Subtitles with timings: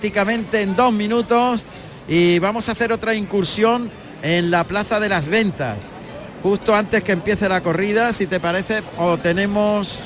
[0.00, 1.66] prácticamente en dos minutos
[2.08, 3.90] y vamos a hacer otra incursión
[4.22, 5.76] en la Plaza de las Ventas,
[6.42, 9.98] justo antes que empiece la corrida, si te parece, o tenemos...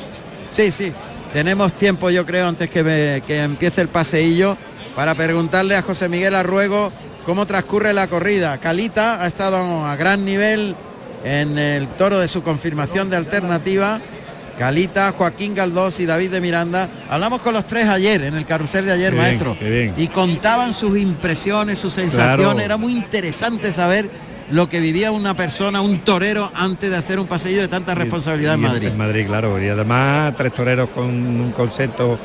[0.51, 0.93] Sí, sí,
[1.33, 4.57] tenemos tiempo yo creo antes que, que empiece el paseillo
[4.96, 6.90] para preguntarle a José Miguel Arruego
[7.24, 8.58] cómo transcurre la corrida.
[8.58, 10.74] Calita ha estado a gran nivel
[11.22, 14.01] en el toro de su confirmación de alternativa.
[14.59, 16.89] Calita, Joaquín Galdós y David de Miranda.
[17.09, 19.57] Hablamos con los tres ayer, en el carrusel de ayer, maestro.
[19.97, 22.65] Y contaban sus impresiones, sus sensaciones.
[22.65, 24.09] Era muy interesante saber
[24.51, 28.55] lo que vivía una persona, un torero, antes de hacer un pasillo de tanta responsabilidad
[28.55, 28.89] en Madrid.
[28.89, 29.62] En Madrid, claro.
[29.62, 32.19] Y además tres toreros con un concepto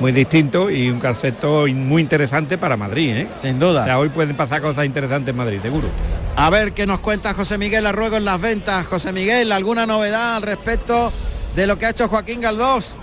[0.00, 3.28] muy distinto y un concepto muy interesante para Madrid, ¿eh?
[3.34, 3.82] Sin duda.
[3.82, 5.88] O sea, hoy pueden pasar cosas interesantes en Madrid, seguro.
[6.36, 8.86] A ver qué nos cuenta José Miguel Arruego en las ventas.
[8.86, 11.10] José Miguel, ¿alguna novedad al respecto
[11.56, 12.94] de lo que ha hecho Joaquín Galdós?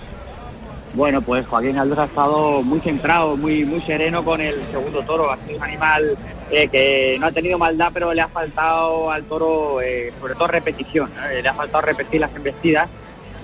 [0.94, 5.30] Bueno, pues Joaquín Galdós ha estado muy centrado, muy, muy sereno con el segundo toro.
[5.30, 6.16] Ha sido un animal
[6.50, 10.46] eh, que no ha tenido maldad, pero le ha faltado al toro, eh, sobre todo
[10.46, 11.10] repetición.
[11.42, 12.88] Le ha faltado repetir las embestidas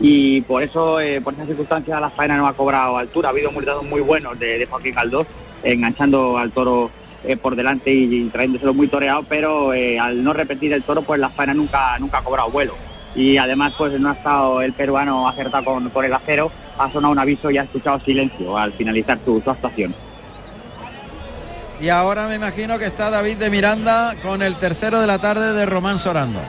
[0.01, 3.29] y por eso, eh, por esa circunstancia, la faena no ha cobrado altura.
[3.29, 5.27] Ha habido multados muy buenos de, Joaquín Caldós,
[5.63, 6.91] enganchando al toro
[7.25, 11.21] eh, por delante y, trayéndoselo muy toreado, pero eh, al no repetir el toro, pues
[11.21, 12.75] la faena nunca, nunca ha cobrado vuelo.
[13.15, 17.19] Y además, pues no ha estado el peruano acertado con, el acero, ha sonado un
[17.19, 19.95] aviso y ha escuchado silencio al finalizar su, su actuación.
[21.81, 25.55] Y ahora me imagino que está David de Miranda con el tercero de la tarde
[25.55, 26.41] de Román Sorando.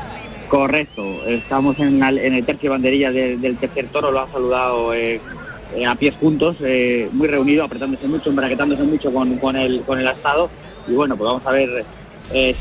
[0.52, 5.22] Correcto, estamos en, el tercio banderilla del tercer toro, lo ha saludado eh,
[5.74, 9.98] eh, a pies juntos, eh, muy reunido, apretándose mucho, embraquetándose mucho con, con, el, con
[9.98, 10.50] el astado.
[10.90, 11.86] Y bueno, pues vamos a ver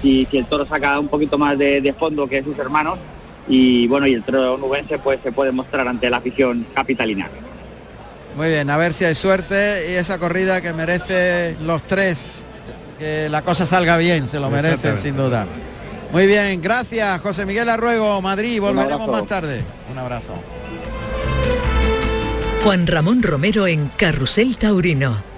[0.00, 3.00] si, el toro saca un poquito más de, fondo que sus hermanos.
[3.48, 7.28] Y bueno, y el toro nubense pues se puede mostrar ante la afición capitalina.
[8.36, 12.28] Muy bien, a ver si hay suerte y esa corrida que merece los tres,
[12.98, 15.46] que la cosa salga bien, se lo merecen sin duda.
[16.12, 19.62] Muy bien, gracias José Miguel Arruego, Madrid, volveremos más tarde.
[19.90, 20.34] Un abrazo.
[22.62, 25.29] Juan Ramón Romero en Carrusel Taurino.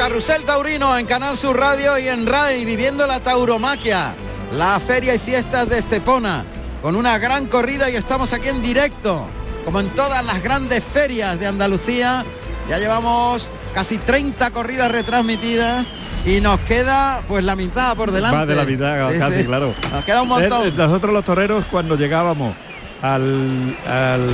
[0.00, 4.14] Carrusel Taurino en Canal Sur Radio y en RAI, viviendo la tauromaquia,
[4.50, 6.42] la feria y fiestas de Estepona
[6.80, 9.26] con una gran corrida y estamos aquí en directo,
[9.62, 12.24] como en todas las grandes ferias de Andalucía.
[12.70, 15.92] Ya llevamos casi 30 corridas retransmitidas
[16.24, 18.38] y nos queda pues la mitad por delante.
[18.38, 19.74] Más de la mitad, casi, claro.
[19.92, 20.66] Nos queda un montón.
[20.66, 22.56] Eh, nosotros los toreros cuando llegábamos
[23.02, 24.26] al, al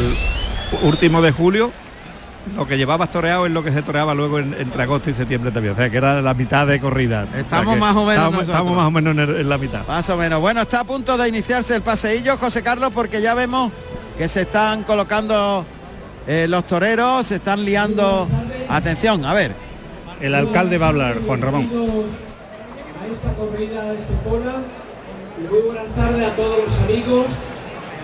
[0.83, 1.73] último de julio,
[2.55, 5.75] lo que llevaba toreado es lo que se toreaba luego entre agosto y septiembre también.
[5.75, 7.27] O sea, que era la mitad de corrida.
[7.37, 9.87] Estamos más o menos estamos, más o menos en, la mitad.
[9.87, 10.41] Más o menos.
[10.41, 13.73] Bueno, está a punto de iniciarse el paseillo, José Carlos, porque ya vemos
[14.17, 15.65] que se están colocando
[16.27, 18.29] eh, los toreros, se están liando.
[18.69, 19.55] Atención, a ver.
[20.21, 21.65] El alcalde va a hablar, Juan Ramón.
[21.65, 23.95] A esta corrida
[25.39, 27.27] y muy buenas tardes a todos los amigos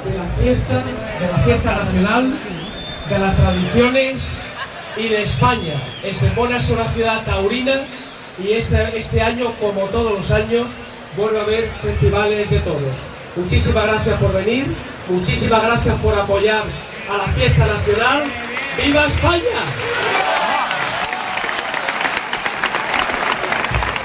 [0.04, 0.82] de la fiesta,
[1.20, 2.34] de la fiesta nacional
[3.12, 4.28] de las tradiciones
[4.96, 5.74] y de España.
[6.02, 7.74] Estepona es una ciudad taurina
[8.42, 10.68] y este, este año, como todos los años,
[11.16, 12.96] vuelve a haber festivales de todos.
[13.36, 14.66] Muchísimas gracias por venir,
[15.08, 16.64] muchísimas gracias por apoyar
[17.10, 18.24] a la fiesta nacional.
[18.82, 19.60] ¡Viva España!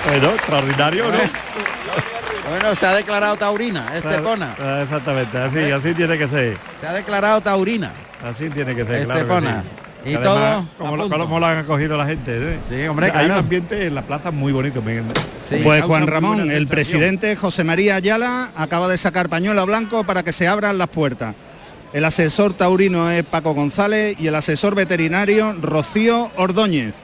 [0.06, 1.18] Bueno, extraordinario, ¿no?
[2.50, 4.56] Bueno, se ha declarado taurina, Estepona.
[4.82, 5.74] Exactamente, así, ¿Eh?
[5.74, 6.58] así tiene que ser.
[6.80, 7.92] Se ha declarado taurina.
[8.24, 9.64] Así tiene que ser, Estepona.
[10.06, 12.60] Y todo como lo, han acogido la gente ¿eh?
[12.70, 17.36] sí, hombre, hay un ambiente en la plaza muy bonito pues Juan Ramón el presidente
[17.36, 21.36] José María Ayala acaba de sacar pañuelo blanco para que se abran las puertas.
[21.94, 26.96] El asesor taurino es Paco González y el asesor veterinario Rocío Ordóñez.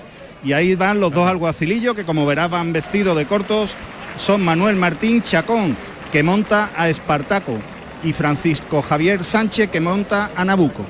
[0.43, 3.75] Y ahí van los dos alguacilillos que como verás van vestidos de cortos.
[4.17, 5.75] Son Manuel Martín Chacón
[6.11, 7.57] que monta a Espartaco
[8.03, 10.85] y Francisco Javier Sánchez que monta a Nabuco.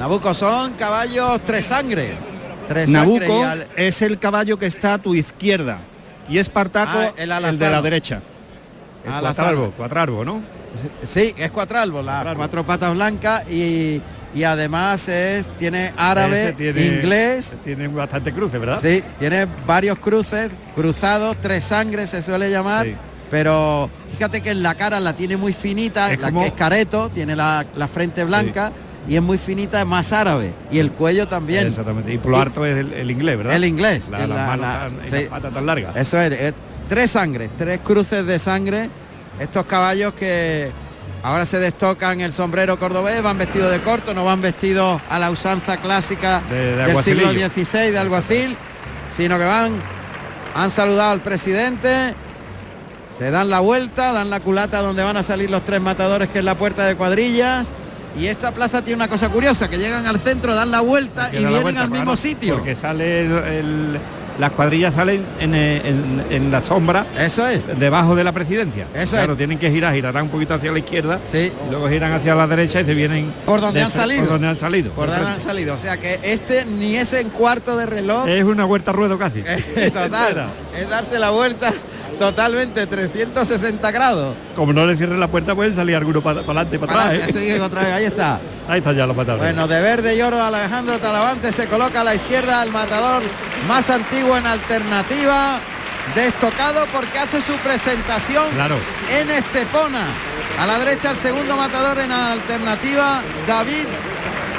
[0.00, 2.14] Nabucco son caballos tres sangres.
[2.66, 3.44] Tres Nabucco
[3.76, 5.80] es el caballo que está a tu izquierda
[6.26, 8.22] y Espartaco ah, el, de la derecha.
[9.04, 10.40] cuatralbo, cuatralbo, ¿no?
[11.02, 14.00] Sí, es cuatralbo, las cuatro patas blancas y,
[14.42, 17.56] además es, tiene árabe, inglés.
[17.62, 18.80] Tiene bastante cruces, ¿verdad?
[18.80, 22.86] Sí, tiene varios cruces, cruzados, tres sangres se suele llamar.
[23.30, 27.36] Pero fíjate que en la cara la tiene muy finita, la que es careto, tiene
[27.36, 28.72] la, frente blanca
[29.10, 30.54] y es muy finita, es más árabe.
[30.70, 31.66] Y el cuello también.
[31.66, 32.14] Exactamente.
[32.14, 33.56] Y por lo harto es el, inglés, ¿verdad?
[33.56, 34.08] El inglés.
[34.08, 34.88] La, la,
[35.28, 35.92] tan, tan larga.
[35.96, 36.54] Eso es,
[36.88, 38.88] tres sangres, tres cruces de sangre.
[39.40, 40.70] Estos caballos que
[41.24, 45.32] ahora se destocan el sombrero cordobés, van vestidos de corto, no van vestidos a la
[45.32, 48.56] usanza clásica del siglo XVI de alguacil,
[49.10, 49.72] sino que van,
[50.54, 52.14] han saludado al presidente,
[53.18, 56.38] se dan la vuelta, dan la culata donde van a salir los tres matadores, que
[56.38, 57.72] es la puerta de cuadrillas.
[58.18, 61.44] Y esta plaza tiene una cosa curiosa, que llegan al centro, dan la vuelta y
[61.44, 62.54] vienen al mismo sitio.
[62.54, 63.20] Porque sale
[63.58, 63.98] el
[64.40, 67.06] las cuadrillas salen en, la sombra.
[67.18, 67.60] Eso es.
[67.78, 68.86] Debajo de la presidencia.
[68.94, 71.20] Eso claro, tienen que girar, girarán un poquito hacia la izquierda.
[71.24, 71.52] Sí.
[71.70, 73.32] Luego giran hacia la derecha y se vienen.
[73.44, 74.22] Por donde han salido.
[74.22, 74.92] Por donde han salido.
[74.92, 75.74] Por donde han salido.
[75.74, 78.26] O sea que este ni es en cuarto de reloj.
[78.26, 79.42] Es una vuelta ruedo casi.
[79.92, 80.48] Total.
[80.76, 81.70] es darse la vuelta
[82.20, 84.36] totalmente 360 grados.
[84.54, 87.34] Como no le cierren la puerta pueden salir algunos para adelante, para atrás.
[87.34, 87.58] ¿eh?
[87.58, 88.38] otra vez, ahí está.
[88.68, 89.46] Ahí está ya los matadores.
[89.46, 93.22] Bueno, de verde y oro Alejandro Talavante se coloca a la izquierda el matador
[93.66, 95.60] más antiguo en alternativa.
[96.14, 98.44] Destocado porque hace su presentación
[99.18, 100.04] en Estepona.
[100.58, 103.86] A la derecha el segundo matador en alternativa, David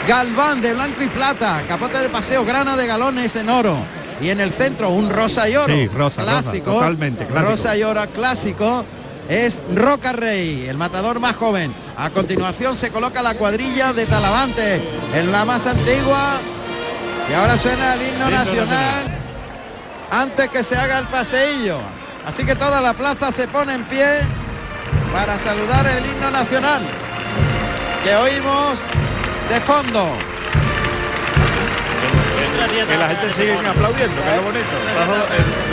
[0.08, 1.62] Galván de blanco y plata.
[1.68, 5.56] Capote de paseo, grana de galones en oro y en el centro un rosa y
[5.56, 5.74] oro.
[5.94, 8.86] Rosa, clásico, totalmente rosa y oro clásico
[9.28, 11.74] es Roca Rey, el matador más joven.
[11.98, 14.82] A continuación se coloca la cuadrilla de Talavante
[15.16, 16.40] en la más antigua.
[17.30, 19.06] Y ahora suena el himno, nacional,
[20.12, 21.78] antes que se haga el paseillo.
[22.26, 24.20] Así que toda la plaza se pone en pie
[25.14, 26.82] para saludar el himno nacional
[28.04, 28.84] que oímos
[29.50, 30.31] de fondo
[32.72, 34.76] que la gente sigue aplaudiendo, que es lo bonito.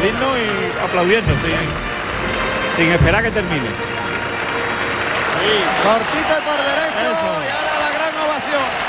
[0.03, 3.69] El himno y aplaudiendo, sin, sin esperar que termine.
[5.83, 8.89] Cortito por derecho y ahora la gran ovación.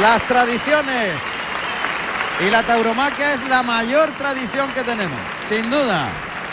[0.00, 1.14] Las tradiciones
[2.46, 6.06] y la tauromaquia es la mayor tradición que tenemos, sin duda,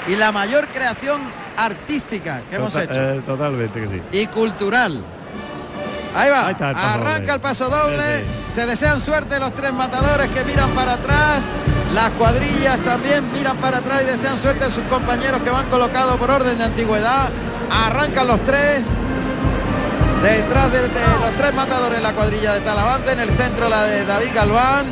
[0.07, 1.22] y la mayor creación
[1.57, 2.94] artística que hemos hecho.
[2.94, 4.01] Eh, totalmente que sí.
[4.12, 5.04] Y cultural.
[6.15, 6.47] Ahí va.
[6.94, 8.23] Arranca el paso doble.
[8.53, 11.41] Se desean suerte los tres matadores que miran para atrás.
[11.94, 16.15] Las cuadrillas también miran para atrás y desean suerte a sus compañeros que van colocados
[16.17, 17.29] por orden de antigüedad.
[17.69, 18.85] Arrancan los tres.
[20.23, 24.31] Detrás de, los tres matadores la cuadrilla de Talavante, en el centro la de David
[24.33, 24.88] Galván.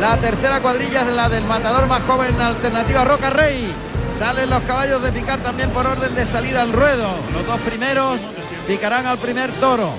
[0.00, 3.74] La tercera cuadrilla es la del matador más joven, alternativa Roca Rey.
[4.16, 7.08] Salen los caballos de picar también por orden de salida al ruedo.
[7.32, 8.20] Los dos primeros
[8.66, 9.92] picarán al primer toro.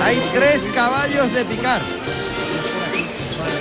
[0.00, 1.82] Hay tres caballos de picar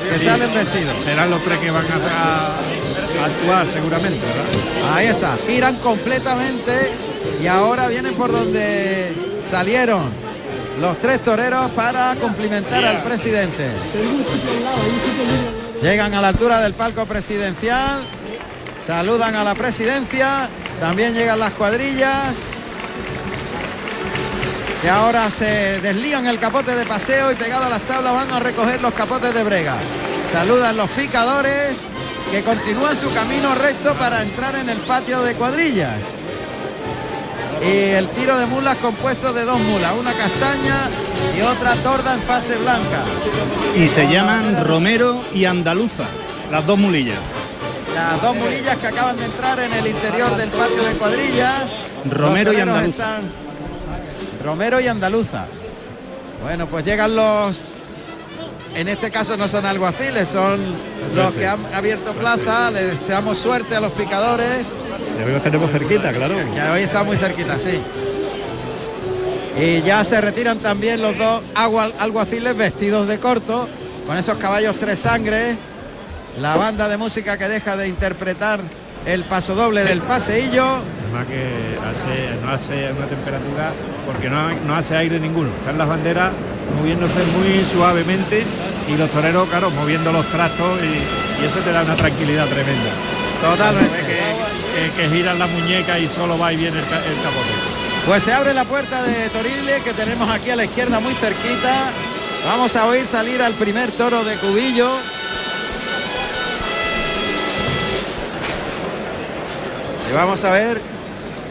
[0.09, 1.03] que salen vestidos.
[1.03, 4.19] Serán los tres que van a, actuar seguramente,
[4.91, 6.91] Ahí está, giran completamente
[7.41, 9.13] y ahora vienen por donde
[9.43, 10.09] salieron
[10.79, 13.69] los tres toreros para cumplimentar al presidente.
[15.81, 18.01] Llegan a la altura del palco presidencial,
[18.87, 20.49] saludan a la presidencia,
[20.79, 22.33] también llegan las cuadrillas
[24.81, 28.39] que ahora se deslían el capote de paseo y pegado a las tablas van a
[28.39, 29.75] recoger los capotes de brega.
[30.31, 31.75] Saludan los picadores
[32.31, 35.99] que continúan su camino recto para entrar en el patio de cuadrillas.
[37.61, 40.89] Y el tiro de mulas compuesto de dos mulas, una castaña
[41.37, 43.03] y otra torda en fase blanca.
[43.75, 46.05] Y se llaman Romero y Andaluza,
[46.49, 47.19] las dos mulillas.
[47.93, 51.69] Las dos mulillas que acaban de entrar en el interior del patio de cuadrillas.
[52.09, 53.21] Romero y Andaluza.
[54.43, 55.45] Romero y Andaluza.
[56.41, 57.61] Bueno, pues llegan los,
[58.75, 60.59] en este caso no son alguaciles, son
[61.15, 64.69] los que han abierto plaza, le deseamos suerte a los picadores.
[65.23, 66.35] hoy tenemos cerquita, claro.
[66.53, 67.81] Que hoy está muy cerquita, sí.
[69.59, 71.43] Y ya se retiran también los dos
[71.99, 73.67] alguaciles vestidos de corto,
[74.07, 75.57] con esos caballos tres sangres,
[76.39, 78.61] la banda de música que deja de interpretar
[79.05, 80.81] el paso doble del paseillo.
[81.11, 83.73] Que no hace una temperatura
[84.05, 85.49] porque no, hace aire ninguno.
[85.59, 86.31] Están las banderas
[86.77, 88.43] moviéndose muy suavemente
[88.87, 92.91] y los toreros, claro, moviendo los trastos y, eso te da una tranquilidad tremenda.
[93.41, 93.97] Totalmente.
[94.95, 97.53] Que, giran la muñeca y solo va y viene el, capote.
[98.07, 101.89] Pues se abre la puerta de Torile que tenemos aquí a la izquierda muy cerquita.
[102.45, 104.91] Vamos a oír salir al primer toro de Cubillo.
[110.09, 110.90] Y vamos a ver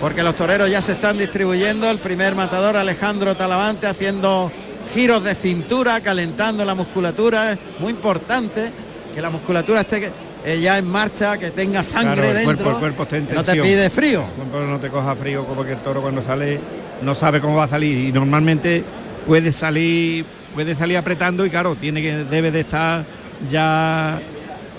[0.01, 1.91] porque los toreros ya se están distribuyendo.
[1.91, 4.51] El primer matador Alejandro Talavante haciendo
[4.95, 7.53] giros de cintura, calentando la musculatura.
[7.53, 8.73] Es muy importante
[9.15, 10.11] que la musculatura esté
[10.45, 12.79] eh, ya en marcha, que tenga sangre dentro.
[12.79, 14.25] Cuerpo, no te pide frío.
[14.53, 16.59] no te coja frío como que el toro cuando sale
[17.03, 18.85] no sabe cómo va a salir y normalmente
[19.27, 23.05] puede salir puede salir apretando y claro, tiene que debe de estar
[23.49, 24.21] ya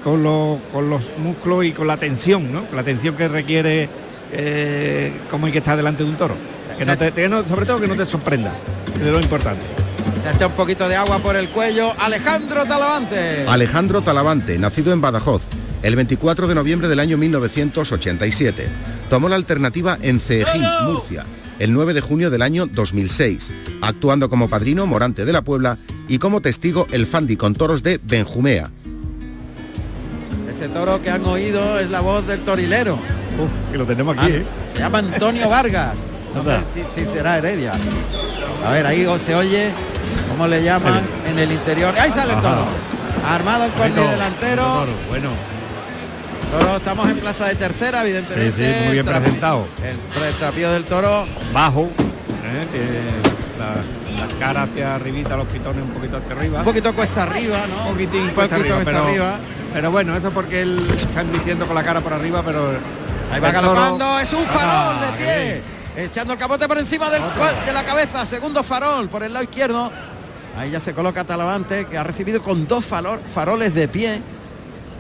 [0.03, 0.23] con,
[0.71, 2.65] con los músculos y con la tensión, ¿no?
[2.73, 3.89] La tensión que requiere
[4.31, 6.35] eh, como hay que estar delante de un toro.
[6.77, 7.11] Que no te,
[7.47, 8.53] sobre todo que no te sorprenda,
[8.99, 9.61] es lo importante.
[10.21, 11.93] Se echa un poquito de agua por el cuello.
[11.99, 13.45] Alejandro Talavante.
[13.47, 15.47] Alejandro Talavante, nacido en Badajoz,
[15.83, 18.67] el 24 de noviembre del año 1987.
[19.09, 21.25] Tomó la alternativa en Ceejín, Murcia,
[21.59, 26.17] el 9 de junio del año 2006, actuando como padrino Morante de la Puebla y
[26.17, 28.71] como testigo el Fandi con toros de Benjumea.
[30.49, 32.99] Ese toro que han oído es la voz del torilero.
[33.71, 34.45] Que lo tenemos aquí, ¿eh?
[34.65, 36.05] Se llama Antonio Vargas.
[36.33, 37.73] No sé si, será Heredia.
[38.65, 39.73] A ver, ahí se oye
[40.29, 41.93] cómo le llaman en el interior.
[41.99, 42.65] Ahí sale el toro.
[43.25, 44.87] Armado en corte delantero.
[45.09, 45.29] bueno.
[46.51, 48.73] Toro, estamos en plaza de tercera, evidentemente.
[48.73, 49.67] Sí, muy bien presentado.
[49.83, 51.25] El trapío del toro.
[51.53, 51.83] Bajo.
[51.83, 53.21] ¿eh?
[53.57, 56.59] la, cara hacia arribita, los pitones un poquito hacia arriba.
[56.59, 57.87] Un poquito cuesta arriba, ¿no?
[57.87, 59.39] Un poquitín cuesta, arriba, pero, arriba.
[59.73, 62.71] Pero bueno, eso porque él está diciendo con la cara por arriba, pero...
[63.31, 65.61] Ahí va galopando, es un farol de pie.
[65.95, 67.21] Echando el capote por encima del,
[67.65, 69.91] de la cabeza, segundo farol por el lado izquierdo.
[70.57, 74.21] Ahí ya se coloca Talavante, que ha recibido con dos faroles de pie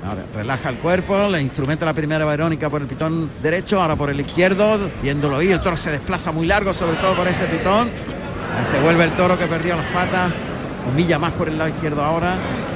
[0.03, 4.09] Ahora, relaja el cuerpo, le instrumenta la primera Verónica por el pitón derecho, ahora por
[4.09, 7.87] el izquierdo, viéndolo ir, el toro se desplaza muy largo, sobre todo por ese pitón.
[8.69, 10.31] se vuelve el toro que perdió las patas,
[10.87, 12.35] humilla más por el lado izquierdo ahora,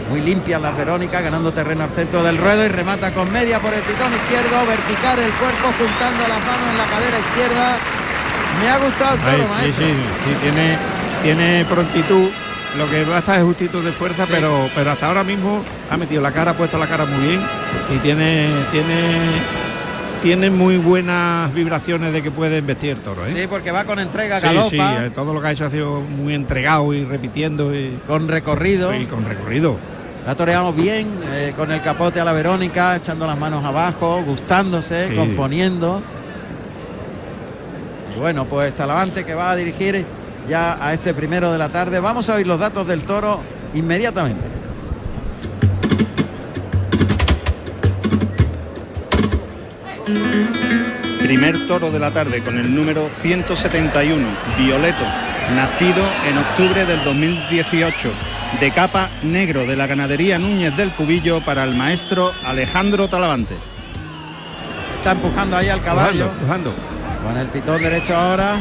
[0.09, 3.73] muy limpia las Verónica, ganando terreno al centro del ruedo y remata con media por
[3.73, 7.77] el pitón izquierdo, vertical el cuerpo, juntando las manos en la cadera izquierda.
[8.61, 9.93] Me ha gustado el toro, Sí, sí,
[10.25, 10.77] sí, tiene,
[11.23, 12.29] tiene prontitud.
[12.77, 15.95] Lo que va a estar es justito de fuerza, pero, pero hasta ahora mismo ha
[15.95, 17.41] metido la cara, ha puesto la cara muy bien
[17.93, 19.39] y tiene, tiene,
[20.21, 23.25] tiene muy buenas vibraciones de que puede investir el toro.
[23.25, 23.31] ¿eh?
[23.31, 24.69] Sí, porque va con entrega, galopa.
[24.69, 27.75] Sí, eh, todo lo que ha hecho ha sido muy entregado y repitiendo.
[27.75, 28.93] Y, con recorrido.
[28.93, 29.77] Y con recorrido.
[30.25, 35.13] La toreamos bien, eh, con el capote a la Verónica, echando las manos abajo, gustándose,
[35.15, 36.01] componiendo.
[38.15, 40.05] Y bueno, pues Talavante que va a dirigir
[40.49, 41.99] ya a este primero de la tarde.
[41.99, 43.41] Vamos a oír los datos del toro
[43.75, 44.64] inmediatamente.
[50.05, 55.03] Primer toro de la tarde con el número 171, Violeto,
[55.55, 58.11] nacido en octubre del 2018,
[58.59, 63.55] de capa negro de la ganadería Núñez del Cubillo para el maestro Alejandro Talavante.
[64.97, 66.25] Está empujando ahí al caballo.
[66.25, 66.73] empujando.
[67.25, 68.57] Con el pitón derecho ahora.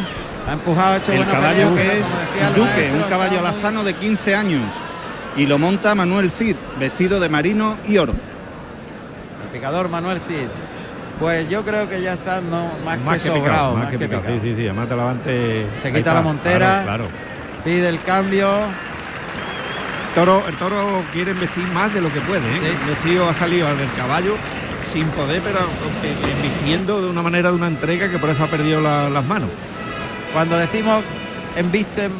[0.48, 2.06] Ha empujado, hecho el caballo que es
[2.54, 4.62] Duque, un caballo alazano de 15 años.
[5.36, 8.14] Y lo monta Manuel Cid, vestido de marino y oro.
[9.42, 10.48] El picador Manuel Cid.
[11.18, 13.76] Pues yo creo que ya está no, más, que, sobrado.
[13.76, 14.22] más, que, picado.
[14.26, 14.88] Sí, sí, sí, además
[15.76, 16.82] Se quita la montera.
[16.82, 17.08] Claro,
[17.64, 18.48] Pide el cambio.
[20.08, 22.40] El toro, el toro quiere vestir más de lo que puede.
[22.40, 22.76] ¿eh?
[22.82, 24.36] El vestido ha salido del caballo
[24.84, 25.60] sin poder, pero
[26.42, 29.48] vistiendo de una manera de una entrega que por eso ha perdido las manos.
[30.32, 31.02] Cuando decimos
[31.56, 32.10] embiste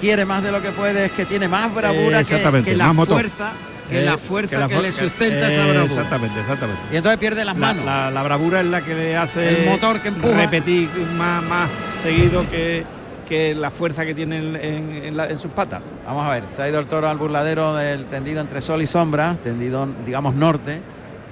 [0.00, 3.52] quiere más de lo que puede, es que tiene más bravura que, la fuerza
[3.92, 5.84] que la fuerza que, le sustenta esa bravura.
[5.84, 6.82] Exactamente, exactamente.
[6.92, 7.84] Y entonces pierde las manos.
[7.84, 10.34] La, bravura es la que le hace el motor que empuja.
[10.34, 11.70] repetir más, más
[12.02, 12.84] seguido que,
[13.28, 15.82] que la fuerza que tiene en, en, sus patas.
[16.06, 18.86] Vamos a ver, se ha ido el toro al burladero del tendido entre sol y
[18.86, 20.80] sombra, tendido digamos norte,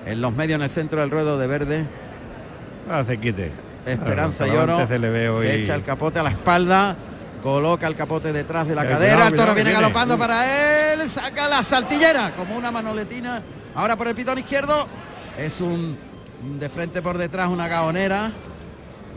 [0.06, 1.84] en los medios en el centro del ruedo de verde.
[2.90, 3.52] Hace quite.
[3.86, 4.86] Esperanza y Oro.
[4.86, 6.96] Se, echa el capote a la espalda,
[7.42, 11.62] coloca el capote detrás de la cadera, el toro viene galopando para él, saca la
[11.62, 13.42] saltillera como una manoletina.
[13.74, 14.88] Ahora por el pitón izquierdo.
[15.38, 15.96] Es un
[16.58, 18.30] de frente por detrás una gaonera.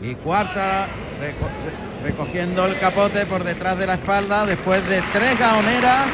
[0.02, 0.88] Y cuarta
[2.02, 6.06] recogiendo el capote por detrás de la espalda después de tres gaoneras.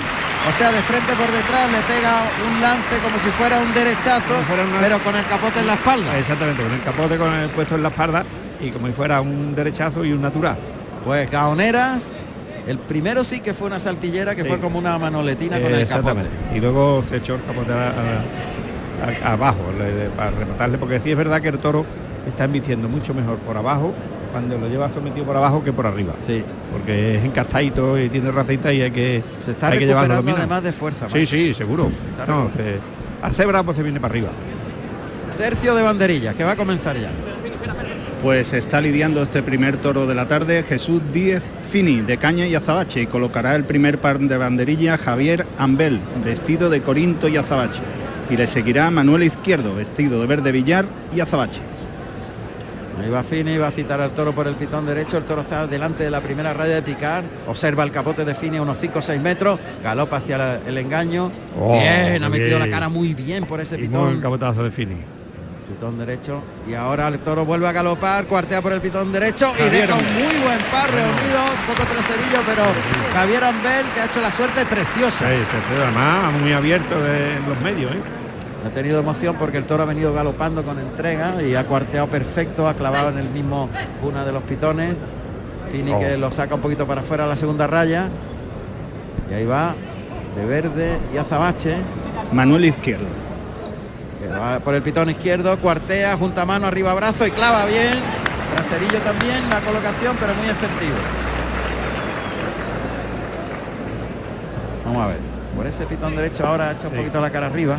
[0.49, 4.35] O sea, de frente por detrás le pega un lance como si fuera un derechazo,
[4.81, 6.17] pero con el capote en la espalda.
[6.17, 8.25] Exactamente, con el capote con el puesto en la espalda
[8.61, 10.57] y como si fuera un derechazo y un natural.
[11.05, 12.09] Pues gaoneras,
[12.67, 16.23] el primero sí que fue una saltillera que fue como una manoletina con el capote.
[16.55, 17.73] Y luego se echó el capote
[19.25, 19.61] abajo
[20.17, 21.85] para rematarle, porque sí es verdad que el toro
[22.29, 23.95] está embistiendo mucho mejor por abajo
[24.31, 26.13] cuando lo lleva sometido por abajo que por arriba.
[26.25, 26.45] Sí.
[26.73, 30.73] Porque es encastadito y tiene racita y hay que se está hay recuperando además de
[30.73, 31.09] fuerza.
[31.09, 31.91] Sí, sí, seguro.
[32.29, 32.51] No,
[33.23, 34.29] al cebra pues se viene para arriba.
[35.37, 37.11] Tercio de banderillas que va a comenzar ya.
[38.23, 42.55] Pues está lidiando este primer toro de la tarde Jesús Díez Fini de Caña y
[42.55, 47.81] Azabache y colocará el primer par de banderilla Javier Ambel, vestido de Corinto y Azabache.
[48.29, 50.85] Y le seguirá Manuel Izquierdo, vestido de verde Villar
[51.17, 51.61] y Azabache.
[53.03, 55.17] Ahí va Fini, va a citar al toro por el pitón derecho.
[55.17, 57.25] El toro está delante de la primera raya de picar.
[57.49, 59.59] Observa el capote de Fini a unos 5 o 6 metros.
[59.83, 61.33] Galopa hacia la- el engaño.
[61.59, 64.05] Oh, bien, ha metido la cara muy bien por ese Y pitón.
[64.05, 64.97] buen cabotazo de Fini.
[65.71, 66.43] Pitón derecho.
[66.69, 69.95] Y ahora el toro vuelve a galopar, cuartea por el pitón derecho y Javier deja
[69.95, 72.63] un muy buen par reunido, un poco traserillo, pero
[73.15, 75.31] Javier Ambel que ha hecho la suerte preciosa.
[75.31, 75.37] Sí,
[75.81, 78.01] además muy abierto de los medios, ¿eh?
[78.67, 82.69] Ha tenido emoción porque el toro ha venido galopando con entrega y ha cuarteado perfecto,
[82.69, 83.69] ha clavado en el mismo
[84.03, 84.97] una de los pitones.
[85.71, 86.19] Fini que Oh.
[86.19, 88.09] lo saca un poquito para afuera a la segunda raya.
[89.31, 89.75] Y ahí va
[90.37, 91.77] de verde y azabache.
[92.33, 93.07] Manuel Izquierdo.
[94.21, 97.95] Que va por el pitón izquierdo, cuartea, junta mano, arriba brazo y clava bien.
[98.55, 100.97] Traserillo también, la colocación, pero muy efectivo.
[104.85, 105.19] Vamos a ver.
[105.57, 106.99] Por ese pitón derecho ahora echa un Sí.
[107.01, 107.79] poquito la cara arriba.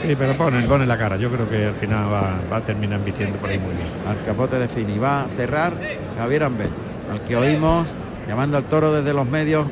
[0.00, 1.16] Sí, pero pone, pone la cara.
[1.16, 3.88] Yo creo que al final va, va a terminar invirtiendo por ahí muy bien.
[4.08, 4.98] al capote de Fini.
[4.98, 5.72] Va a cerrar
[6.18, 6.70] Javier Ambel,
[7.12, 7.88] al que oímos
[8.28, 9.66] llamando al toro desde los medios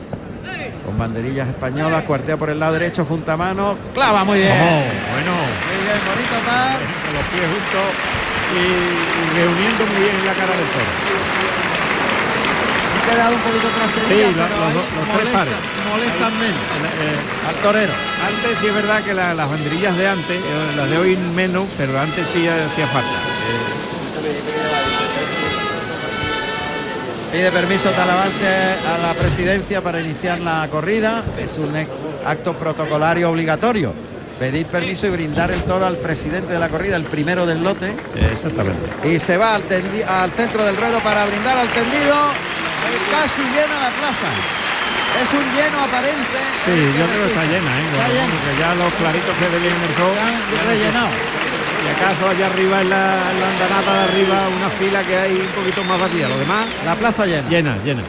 [0.87, 4.55] con banderillas españolas, cuartea por el lado derecho, junta mano, clava muy bien.
[4.55, 6.79] bueno, Muy bien, bonito par.
[6.79, 7.87] con los pies juntos
[8.55, 10.93] y, y reuniendo muy bien la cara del toro.
[12.97, 15.55] Ha quedado un poquito traserilla, Sí, pero los ahí los tres molesta- pares.
[15.91, 16.65] molestan menos
[16.97, 17.93] Eh, al torero.
[18.27, 21.67] antes sí es verdad que la- las banderillas de antes, eh, las de hoy menos,
[21.77, 23.19] pero antes sí hacía falta.
[27.33, 31.23] Pide permiso Talavante a la presidencia para iniciar la corrida.
[31.39, 31.75] Es un
[32.25, 33.93] acto protocolario obligatorio.
[34.39, 37.97] Pedir permiso y brindar el toro al presidente de la corrida, el primero del lote.
[38.33, 39.09] Exactamente.
[39.09, 39.65] Y se va al,
[40.09, 42.15] al centro del ruedo para brindar al tendido.
[43.11, 44.31] Casi llena la plaza.
[45.23, 46.41] Es un lleno aparente.
[46.65, 47.85] Sí, yo creo que está llena, ¿eh?
[47.97, 48.35] Está llena.
[48.61, 50.13] Ya los claritos que venían en el sol.
[50.15, 51.09] Se han rellenado.
[51.95, 52.97] Acaso allá arriba en la,
[53.41, 56.95] la andanada de arriba una fila que hay un poquito más vacía, lo demás La
[56.97, 57.49] plaza llena.
[57.49, 58.03] llena, llena.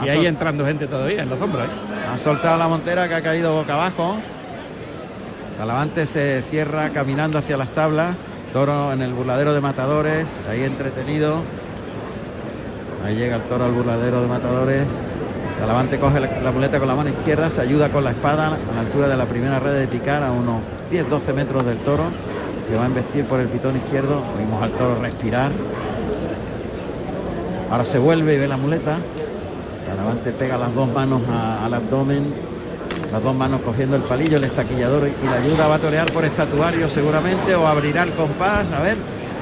[0.00, 1.64] Ha Y ahí entrando gente todavía en la sombra.
[1.64, 1.68] ¿eh?
[2.12, 4.16] Ha soltado la montera que ha caído boca abajo.
[5.58, 8.16] Talavante se cierra caminando hacia las tablas.
[8.52, 11.42] Toro en el burladero de matadores, ahí entretenido.
[13.04, 14.86] Ahí llega el toro al burladero de matadores.
[15.60, 18.50] Talavante coge la, la muleta con la mano izquierda, se ayuda con la espada a
[18.74, 22.04] la altura de la primera red de picar a unos 10-12 metros del toro
[22.68, 24.22] que va a embestir por el pitón izquierdo.
[24.36, 25.52] Oímos al toro respirar.
[27.70, 28.98] Ahora se vuelve y ve la muleta.
[29.86, 32.24] Talavante pega las dos manos al abdomen,
[33.12, 36.24] las dos manos cogiendo el palillo, el estaquillador y la ayuda va a torear por
[36.24, 38.96] estatuario seguramente o abrirá el compás, a ver.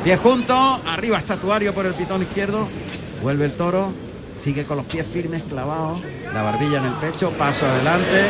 [0.05, 2.67] Pie juntos, arriba estatuario por el pitón izquierdo,
[3.23, 3.93] vuelve el toro,
[4.43, 6.01] sigue con los pies firmes clavados,
[6.35, 8.27] la barbilla en el pecho, paso adelante,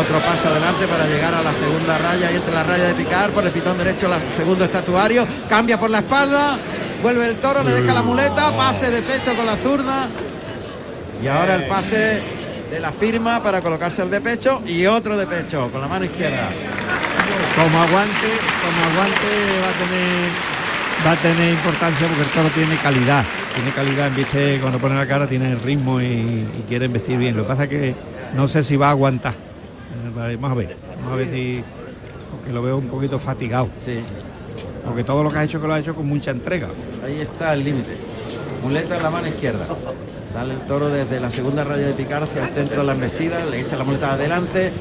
[0.00, 3.30] otro paso adelante para llegar a la segunda raya y entre la raya de picar
[3.30, 6.58] por el pitón derecho, el segundo estatuario, cambia por la espalda,
[7.02, 10.08] vuelve el toro, le deja la muleta, pase de pecho con la zurda,
[11.22, 12.22] y ahora el pase
[12.70, 16.06] de la firma para colocarse el de pecho y otro de pecho con la mano
[16.06, 16.48] izquierda.
[17.54, 18.28] Como aguante,
[18.62, 19.28] como aguante
[19.62, 20.30] va a tener
[21.06, 23.24] va a tener importancia porque el toro tiene calidad.
[23.60, 27.36] Tiene calidad en viste cuando pone la cara, tiene ritmo y, y quiere vestir bien.
[27.36, 27.94] Lo que pasa es que
[28.34, 29.34] no sé si va a aguantar.
[29.34, 31.62] Eh, Vamos a ver, vamos a ver si
[32.30, 33.68] porque lo veo un poquito fatigado.
[33.78, 34.00] Sí,
[34.86, 36.68] Porque todo lo que ha hecho que lo ha hecho con mucha entrega.
[37.04, 37.98] ahí está el límite.
[38.62, 39.66] Muleta en la mano izquierda.
[40.32, 43.44] Sale el toro desde la segunda raya de picar hacia el centro de la embestida,
[43.44, 44.72] le echa la muleta adelante,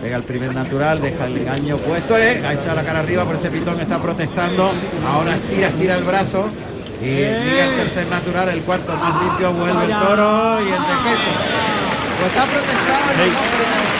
[0.00, 3.34] pega el primer natural, deja el engaño puesto, eh, ha echado la cara arriba por
[3.34, 4.70] ese pitón, está protestando,
[5.06, 6.46] ahora estira, estira el brazo
[7.02, 11.32] y el tercer natural, el cuarto más limpio, vuelve el toro y el de pecho.
[12.20, 13.30] Pues ha protestado Sí.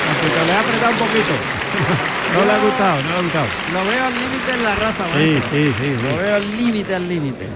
[0.09, 1.35] Aunque le ha apretado un poquito.
[2.35, 3.47] No le ha gustado, no le ha gustado.
[3.73, 5.95] Lo veo al límite en la raza, Sí, sí, sí.
[5.97, 6.07] sí.
[6.11, 7.47] Lo veo al límite, al límite.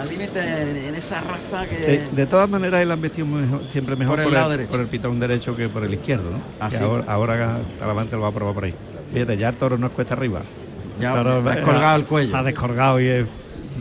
[0.00, 1.76] Al límite en, en esa raza que...
[1.76, 4.50] De, de todas maneras él han vestido mejor- siempre mejor Por por el el, lado
[4.52, 4.70] derecho.
[4.70, 6.38] por el pitón derecho que por el izquierdo, ¿no?
[6.60, 8.74] Ah, ahora, ahora Talavante lo va a probar por ahí.
[9.12, 10.40] Fíjate, ya el toro no es cuesta arriba.
[11.00, 12.36] Ya ha descolgado el cuello.
[12.36, 13.26] Ha descolgado y es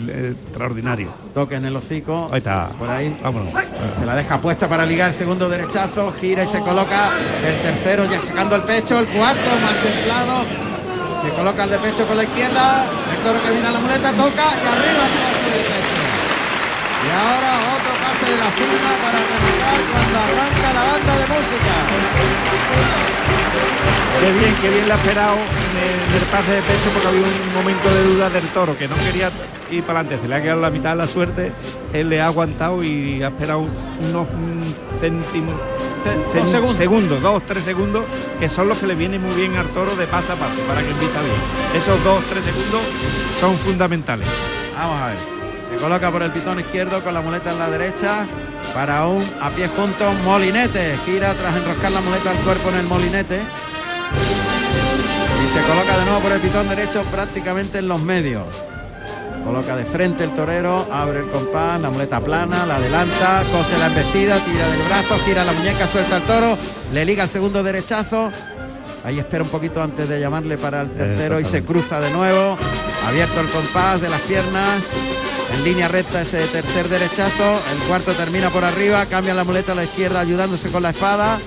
[0.08, 1.10] extraordinario.
[1.34, 2.29] Toque en el hocico.
[2.31, 2.69] Ahí está.
[2.77, 3.17] Por ahí.
[3.23, 3.53] Vámonos.
[3.97, 7.10] Se la deja puesta para ligar el segundo derechazo, gira y se coloca
[7.45, 10.45] el tercero ya sacando el pecho, el cuarto más templado.
[11.23, 14.12] Se coloca el de pecho con la izquierda, el toro que viene a la muleta
[14.12, 15.97] toca y arriba el pase de pecho.
[17.05, 21.73] Y ahora otro pase de la firma para rematar cuando arranca la banda de música.
[24.19, 27.54] Qué bien, qué bien le ha esperado en el, pase de pecho porque había un
[27.54, 29.30] momento de duda del toro que no quería
[29.69, 30.23] ir para adelante.
[30.23, 31.51] Se le ha quedado la mitad de la suerte.
[31.93, 35.56] Él le ha aguantado y ha esperado unos mm, céntimos.
[36.34, 36.78] Dos segundos.
[36.78, 38.04] segundos, dos, tres segundos,
[38.39, 40.82] que son los que le vienen muy bien al toro de paso a paso para
[40.82, 41.36] que invita bien.
[41.75, 42.82] Esos dos, tres segundos
[43.39, 44.28] son fundamentales.
[44.78, 45.17] Vamos a ver.
[45.69, 48.28] Se coloca por el pitón izquierdo con la muleta en la derecha
[48.73, 50.97] para un a pie junto molinete.
[51.06, 53.41] Gira tras enroscar la muleta al cuerpo en el molinete.
[55.43, 58.47] Y se coloca de nuevo por el pitón derecho prácticamente en los medios.
[59.45, 63.87] Coloca de frente el torero, abre el compás, la muleta plana, la adelanta, cose la
[63.87, 66.57] embestida, tira del brazo, gira la muñeca, suelta el toro,
[66.91, 68.31] le liga el segundo derechazo.
[69.05, 72.57] Ahí espera un poquito antes de llamarle para el tercero y se cruza de nuevo.
[73.07, 74.81] Abierto el compás de las piernas.
[75.53, 77.61] En línea recta ese tercer derechazo.
[77.71, 79.05] El cuarto termina por arriba.
[79.05, 81.39] Cambia la muleta a la izquierda ayudándose con la espada.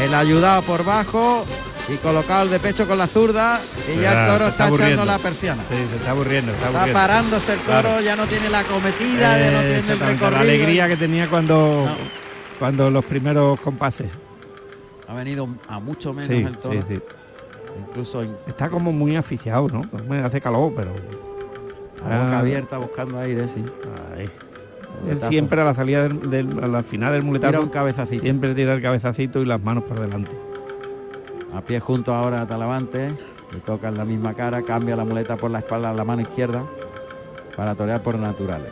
[0.00, 1.44] El ayudado por bajo
[1.88, 3.60] y colocado el de pecho con la zurda
[3.92, 5.62] y ya el toro está, echando la persiana.
[5.68, 6.52] Sí, se está aburriendo.
[6.52, 10.30] Está, parándose el toro, ya no tiene la cometida, ya no tiene el recorrido.
[10.30, 11.88] La alegría que tenía cuando,
[12.58, 14.10] cuando los primeros compases.
[15.08, 16.84] Ha venido a mucho menos el toro.
[16.88, 17.00] Sí,
[17.88, 19.82] Incluso está como muy aficiado, ¿no?
[20.08, 20.92] Me hace calor, pero.
[22.02, 23.64] boca abierta buscando aire, sí.
[25.08, 27.60] Él siempre a la salida del, a la final del muletazo.
[27.60, 28.22] un cabezacito.
[28.22, 30.30] Siempre tira el cabezacito y las manos por delante.
[31.54, 33.12] A pie junto ahora a Talavante,
[33.52, 36.22] le toca en la misma cara, cambia la muleta por la espalda a la mano
[36.22, 36.64] izquierda
[37.54, 38.70] para torear por naturales.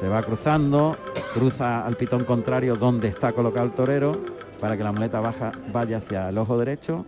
[0.00, 0.96] Se va cruzando,
[1.34, 4.20] cruza al pitón contrario donde está colocado el torero
[4.60, 7.06] para que la muleta baja vaya hacia el ojo derecho.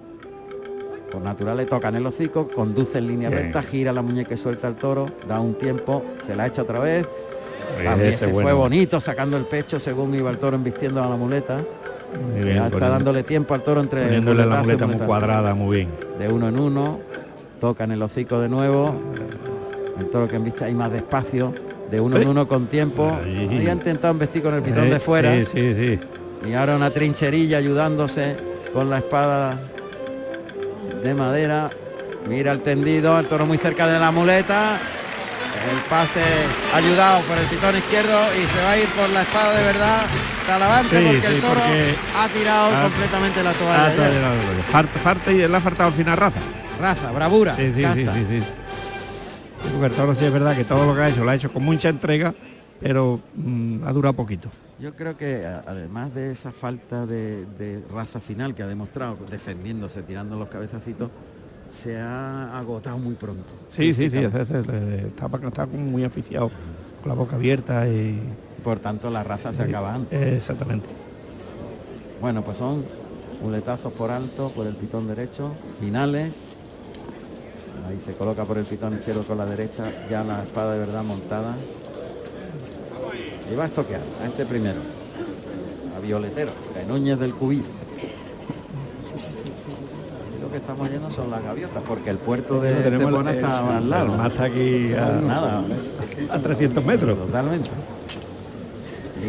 [1.11, 4.69] Por naturales toca en el hocico, conduce en línea recta, gira la muñeca y suelta
[4.69, 7.09] el toro, da un tiempo, se la echa otra vez.
[7.83, 11.65] También se fue bonito sacando el pecho según iba el toro embistiendo a la muleta
[12.37, 15.89] está dándole tiempo al toro entre poniéndole la muleta muy cuadrada, muy bien.
[16.19, 17.01] De uno en uno,
[17.61, 18.95] toca en el hocico de nuevo.
[19.99, 21.55] El toro que viste ahí más despacio,
[21.91, 23.19] de uno en uno con tiempo.
[23.23, 25.35] ha intentado vestir con el pitón de fuera.
[25.35, 26.01] Sí, sí, sí.
[26.49, 28.37] Y ahora una trincherilla ayudándose
[28.73, 29.61] con la espada
[31.03, 31.71] de madera.
[32.29, 34.79] Mira el tendido, el toro muy cerca de la muleta.
[35.71, 36.21] El pase
[36.75, 40.01] ayudado por el pitón izquierdo y se va a ir por la espada de verdad
[40.51, 41.61] Talavante porque el toro
[42.17, 44.93] ha tirado completamente la toalla.
[45.01, 46.41] Falta, y le ha faltado al final raza.
[46.81, 47.55] Raza, bravura.
[47.55, 48.43] Sí, sí, sí, sí,
[49.71, 51.53] Porque el toro sí es verdad que todo lo que ha hecho lo ha hecho
[51.53, 52.35] con mucha entrega,
[52.81, 54.49] pero mm, ha durado poquito.
[54.81, 60.03] Yo creo que además de esa falta de, de raza final que ha demostrado defendiéndose,
[60.03, 61.13] tirando los cabezacitos,
[61.69, 63.55] se ha agotado muy pronto.
[63.69, 66.51] Sí, sí, sí, está, está muy aficiado,
[67.01, 68.21] con la boca abierta y...
[68.63, 70.21] Por tanto la raza se acaba antes.
[70.35, 70.87] Exactamente.
[72.21, 72.85] Bueno, pues son
[73.43, 76.33] muletazos por alto, por el pitón derecho, finales.
[77.89, 81.03] Ahí se coloca por el pitón izquierdo con la derecha, ya la espada de verdad
[81.03, 81.55] montada.
[83.51, 84.81] Y va a estoquear a este primero,
[85.97, 87.81] a Violetero, a Núñez del Cubillo
[90.51, 94.17] que estamos yendo son las gaviotas, porque el puerto de Estepona está al lado.
[94.17, 95.63] Más está aquí a, nada,
[96.31, 97.19] a 300 metros.
[97.19, 97.71] Totalmente.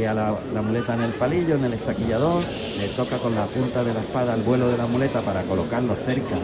[0.01, 2.43] La, la, muleta en el palillo, en el estaquillador,
[2.79, 5.95] le toca con la punta de la espada el vuelo de la muleta para colocarlo
[5.95, 6.35] cerca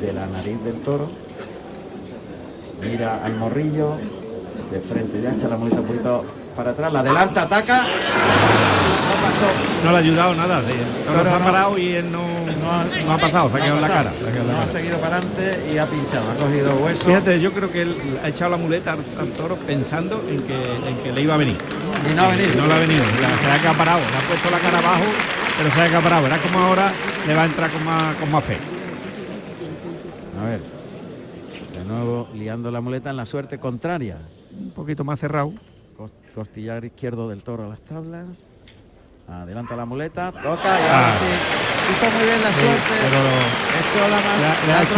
[0.00, 1.08] de la nariz del toro.
[2.80, 3.96] Mira al morrillo,
[4.70, 7.82] de frente, ya echa la muleta un poquito para atrás, la adelanta, ataca.
[7.82, 9.46] No pasó.
[9.84, 10.62] No le ha ayudado nada.
[10.62, 12.22] no, ha parado y él no,
[13.04, 14.12] no, ha, pasado, se ha quedado en la cara.
[14.52, 17.04] no ha seguido para adelante y ha pinchado, ha cogido hueso.
[17.04, 20.54] Fíjate, yo creo que él ha echado la muleta al, toro pensando en que,
[20.88, 21.58] en que le iba a venir.
[22.10, 22.54] Y no ha venido.
[22.56, 25.04] No le ha venido, se ha quedado parado, le ha puesto la cara abajo,
[25.56, 26.22] pero se ha quedado parado.
[26.24, 26.92] Verá como ahora
[27.26, 28.58] le va a entrar con más, con más fe.
[30.40, 30.60] A ver.
[31.72, 34.18] De nuevo liando la muleta en la suerte contraria.
[34.58, 35.52] Un poquito más cerrado
[36.34, 38.26] costillar izquierdo del toro a las tablas.
[39.28, 41.18] Adelanta la muleta, toca y ahora ah.
[41.18, 41.73] sí.
[41.90, 42.94] Hizo muy bien la suerte.
[43.84, 44.42] echó la mano.
[44.42, 44.96] La, ha, hecho,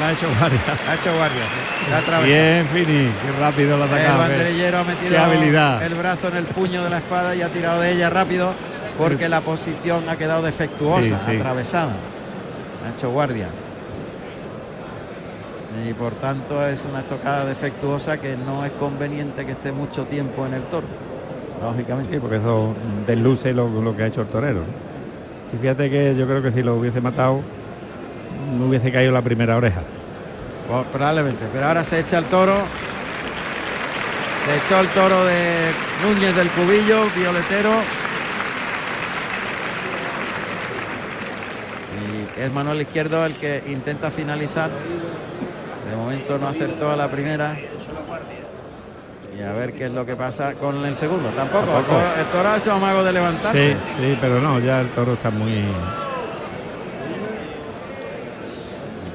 [0.00, 0.60] la ha hecho guardia.
[0.88, 1.90] Ha hecho guardia, sí.
[1.90, 3.10] La ha Bien, Fini.
[3.10, 4.22] Qué rápido la atacado.
[4.22, 7.80] El banderillero ha metido el brazo en el puño de la espada y ha tirado
[7.80, 8.54] de ella rápido
[8.98, 11.92] porque la posición ha quedado defectuosa, atravesada.
[12.86, 13.48] Ha hecho guardia
[15.84, 20.46] y por tanto es una estocada defectuosa que no es conveniente que esté mucho tiempo
[20.46, 20.86] en el toro.
[21.62, 22.12] Lógicamente.
[22.12, 22.74] Sí, porque eso
[23.06, 24.60] desluce lo, lo que ha hecho el torero.
[25.60, 27.40] Fíjate que yo creo que si lo hubiese matado,
[28.58, 29.82] no hubiese caído la primera oreja.
[30.68, 32.54] Pues probablemente, pero ahora se echa el toro.
[34.46, 37.70] Se echó el toro de Núñez del Cubillo, violetero.
[42.36, 44.70] Y es Manuel Izquierdo el que intenta finalizar
[45.88, 47.56] de momento no acertó a la primera.
[49.36, 51.28] Y a ver qué es lo que pasa con el segundo.
[51.30, 51.66] Tampoco.
[52.18, 53.72] El, toro, ha hecho amago de levantarse.
[53.72, 55.64] Sí, sí, pero no, ya el toro está muy...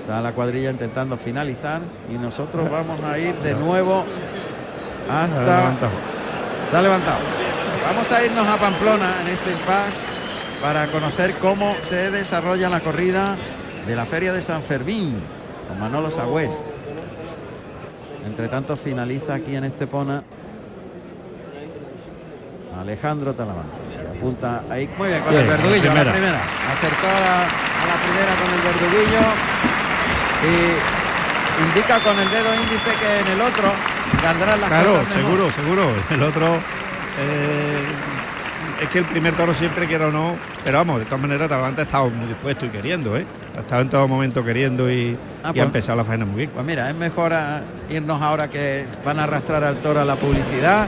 [0.01, 1.81] Está la cuadrilla intentando finalizar
[2.13, 4.05] y nosotros vamos a ir de nuevo
[5.09, 5.69] hasta...
[6.73, 7.19] Ha levantado.
[7.85, 10.05] Vamos a irnos a Pamplona en este impasse
[10.61, 13.35] para conocer cómo se desarrolla la corrida
[13.87, 15.21] de la Feria de San Fermín
[15.67, 16.70] con Manolo Sagüez.
[18.31, 20.23] Entre tanto finaliza aquí en Estepona
[22.79, 23.75] Alejandro Talavante.
[24.17, 26.39] Apunta ahí muy bien con Sí, el verduguillo, la la primera.
[26.71, 29.23] Acertó a la, a la primera con el verduguillo
[30.47, 33.67] y indica con el dedo índice que en el otro
[34.23, 35.21] vendrán las Claro, cosas mejor.
[35.21, 35.83] seguro, seguro.
[36.11, 36.55] El otro
[37.19, 37.83] eh,
[38.83, 41.81] es que el primer toro siempre quiera o no, pero vamos, de todas maneras Talavante
[41.81, 43.25] ha estado muy dispuesto y queriendo, ¿eh?
[43.61, 45.61] Ha estado en todo momento queriendo y, Ah, y pues.
[45.61, 46.49] ha empezado la faena muy bien.
[46.53, 50.15] Pues mira, es mejor a- irnos ahora que van a arrastrar al toro a la
[50.15, 50.87] publicidad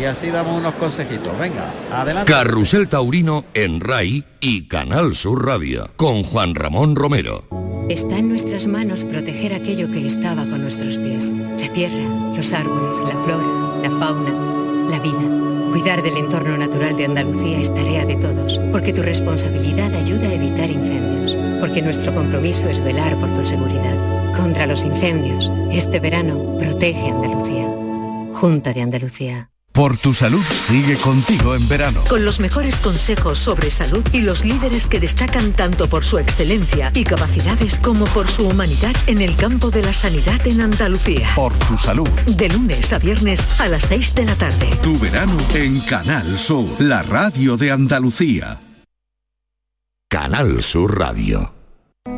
[0.00, 1.38] y así damos unos consejitos.
[1.38, 2.30] Venga, adelante.
[2.32, 7.44] Carrusel Taurino en RAI y Canal Sur Radio con Juan Ramón Romero.
[7.88, 11.32] Está en nuestras manos proteger aquello que estaba con nuestros pies.
[11.32, 12.04] La tierra,
[12.36, 14.32] los árboles, la flora, la fauna,
[14.90, 15.20] la vida.
[15.72, 20.32] Cuidar del entorno natural de Andalucía es tarea de todos, porque tu responsabilidad ayuda a
[20.34, 23.96] evitar incendios, porque nuestro compromiso es velar por tu seguridad.
[24.36, 27.66] Contra los incendios, este verano protege Andalucía.
[28.32, 29.50] Junta de Andalucía.
[29.72, 32.00] Por tu salud sigue contigo en verano.
[32.08, 36.90] Con los mejores consejos sobre salud y los líderes que destacan tanto por su excelencia
[36.92, 41.28] y capacidades como por su humanidad en el campo de la sanidad en Andalucía.
[41.36, 42.08] Por tu salud.
[42.26, 44.70] De lunes a viernes a las 6 de la tarde.
[44.82, 48.58] Tu verano en Canal Sur, la radio de Andalucía.
[50.30, 51.52] Canal Sur Radio.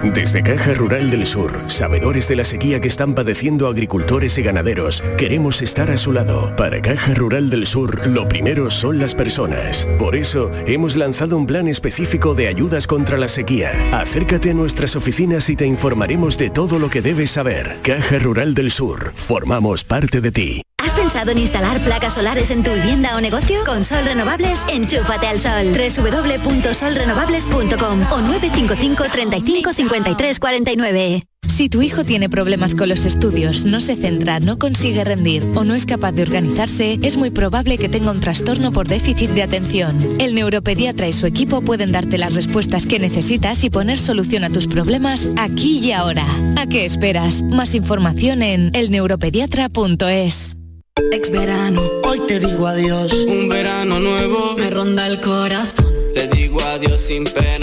[0.05, 5.03] Desde Caja Rural del Sur, sabedores de la sequía que están padeciendo agricultores y ganaderos,
[5.17, 6.55] queremos estar a su lado.
[6.55, 9.89] Para Caja Rural del Sur, lo primero son las personas.
[9.99, 13.73] Por eso, hemos lanzado un plan específico de ayudas contra la sequía.
[13.99, 17.79] Acércate a nuestras oficinas y te informaremos de todo lo que debes saber.
[17.83, 20.63] Caja Rural del Sur, formamos parte de ti.
[21.03, 23.65] ¿Has pensado en instalar placas solares en tu vivienda o negocio?
[23.67, 25.73] Con Sol Renovables, enchúfate al sol.
[25.73, 31.25] www.solrenovables.com o 955 35 53 49.
[31.49, 35.65] Si tu hijo tiene problemas con los estudios, no se centra, no consigue rendir o
[35.65, 39.43] no es capaz de organizarse, es muy probable que tenga un trastorno por déficit de
[39.43, 39.99] atención.
[40.21, 44.51] El neuropediatra y su equipo pueden darte las respuestas que necesitas y poner solución a
[44.51, 46.27] tus problemas aquí y ahora.
[46.57, 47.43] ¿A qué esperas?
[47.43, 50.62] Más información en elneuropediatra.es.
[50.97, 53.13] Ex verano, hoy te digo adiós.
[53.15, 55.91] Un verano nuevo me ronda el corazón.
[56.15, 57.62] Le digo adiós sin pena.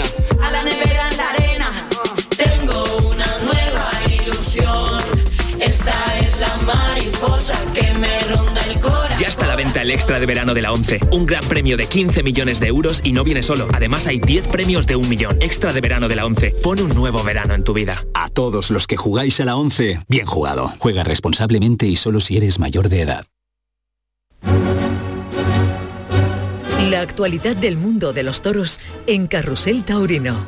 [9.74, 11.00] El extra de verano de la 11.
[11.12, 13.66] Un gran premio de 15 millones de euros y no viene solo.
[13.72, 15.38] Además hay 10 premios de un millón.
[15.40, 16.54] Extra de verano de la 11.
[16.62, 18.04] Pon un nuevo verano en tu vida.
[18.12, 20.72] A todos los que jugáis a la 11, bien jugado.
[20.78, 23.26] Juega responsablemente y solo si eres mayor de edad.
[26.90, 30.46] La actualidad del mundo de los toros en Carrusel Taurino.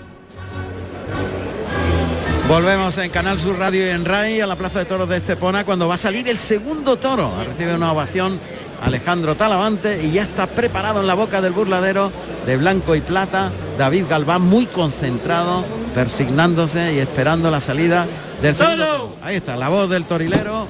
[2.49, 5.65] Volvemos en Canal Sur Radio y en RAI a la Plaza de Toros de Estepona
[5.65, 7.33] cuando va a salir el segundo toro.
[7.45, 8.41] Recibe una ovación
[8.83, 12.13] Alejandro Talavante y ya está preparado en la boca del burladero
[12.47, 15.65] de blanco y plata David Galván muy concentrado,
[15.95, 18.07] persignándose y esperando la salida
[18.41, 19.17] del segundo.
[19.23, 20.67] Ahí está la voz del torilero.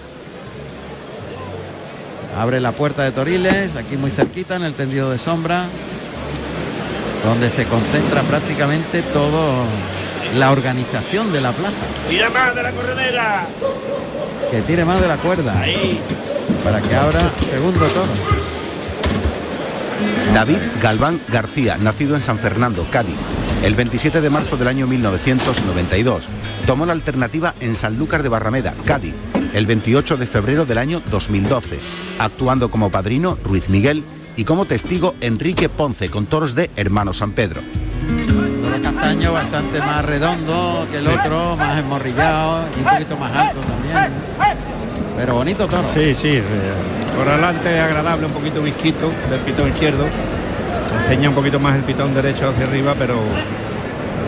[2.39, 5.67] Abre la puerta de Toriles, aquí muy cerquita en el tendido de sombra,
[7.25, 9.65] donde se concentra prácticamente todo
[10.35, 11.75] la organización de la plaza.
[12.09, 13.47] Tira más de la corredera.
[14.51, 15.63] Que tire más de la cuerda.
[16.65, 18.13] Para que abra segundo toro.
[20.35, 23.17] David Galván García, nacido en San Fernando, Cádiz,
[23.63, 26.29] el 27 de marzo del año 1992.
[26.67, 29.15] Tomó la alternativa en Sanlúcar de Barrameda, Cádiz,
[29.53, 31.79] el 28 de febrero del año 2012,
[32.19, 34.05] actuando como padrino Ruiz Miguel
[34.37, 37.61] y como testigo Enrique Ponce con toros de Hermano San Pedro.
[38.63, 43.61] Toro castaño bastante más redondo que el otro, más emorrillado y un poquito más alto
[43.61, 44.82] también.
[45.17, 45.83] Pero bonito toro.
[45.93, 46.37] Sí, sí.
[46.37, 46.43] eh,
[47.17, 50.05] Por adelante es agradable, un poquito visquito del pitón izquierdo.
[51.01, 53.17] Enseña un poquito más el pitón derecho hacia arriba, pero,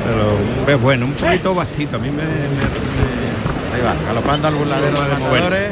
[0.06, 1.96] pero es bueno, un poquito bastito.
[1.96, 5.70] A mí me, Ahí va, galopando al burladero de matadores.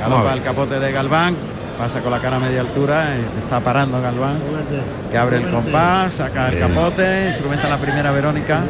[0.00, 1.36] Galopa el capote de Galván.
[1.78, 4.36] Pasa con la cara a media altura, eh, está parando Galván,
[5.10, 8.60] que abre el compás, saca el capote, instrumenta la primera Verónica,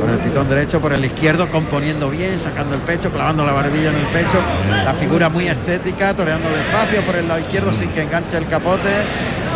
[0.00, 3.90] por el pitón derecho, por el izquierdo, componiendo bien, sacando el pecho, clavando la barbilla
[3.90, 4.40] en el pecho,
[4.84, 8.90] la figura muy estética, toreando despacio por el lado izquierdo sin que enganche el capote,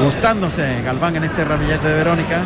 [0.03, 2.40] gustándose Galván en este ramillete de Verónica.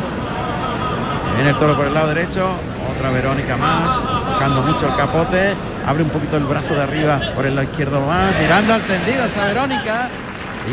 [1.35, 2.49] Viene el toro por el lado derecho,
[2.95, 3.97] otra Verónica más,
[4.29, 5.53] buscando mucho el capote,
[5.85, 9.25] abre un poquito el brazo de arriba por el lado izquierdo más, mirando al tendido
[9.25, 10.09] esa Verónica.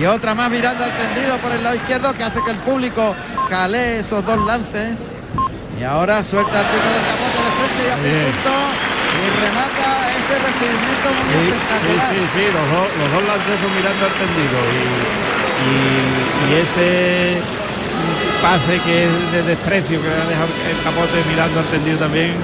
[0.01, 3.15] Y otra más mirando al tendido por el lado izquierdo que hace que el público
[3.51, 4.97] jale esos dos lances.
[5.83, 7.97] Y ahora suelta el pico del capote de frente y a
[9.13, 12.07] y remata ese recibimiento muy Sí, espectacular.
[12.07, 14.79] sí, sí, sí, los dos, los dos lances son mirando al tendido y,
[15.67, 17.43] y- y ese
[18.41, 22.35] pase que es de desprecio que le ha dejado el capote mirando al tendido también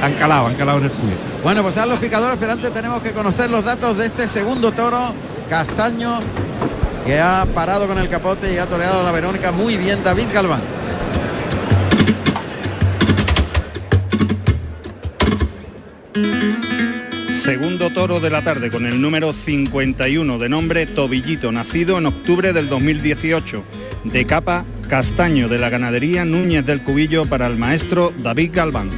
[0.00, 1.20] han calado, han calado en el público.
[1.42, 4.70] Bueno, pues a los picadores, pero antes tenemos que conocer los datos de este segundo
[4.70, 5.12] toro,
[5.50, 6.20] Castaño,
[7.04, 10.28] que ha parado con el capote y ha toreado a la Verónica muy bien David
[10.32, 10.60] Galván.
[17.34, 22.52] Segundo toro de la tarde con el número 51 de nombre Tobillito, nacido en octubre
[22.52, 23.64] del 2018,
[24.04, 28.90] de capa castaño de la ganadería Núñez del Cubillo para el maestro David Galván.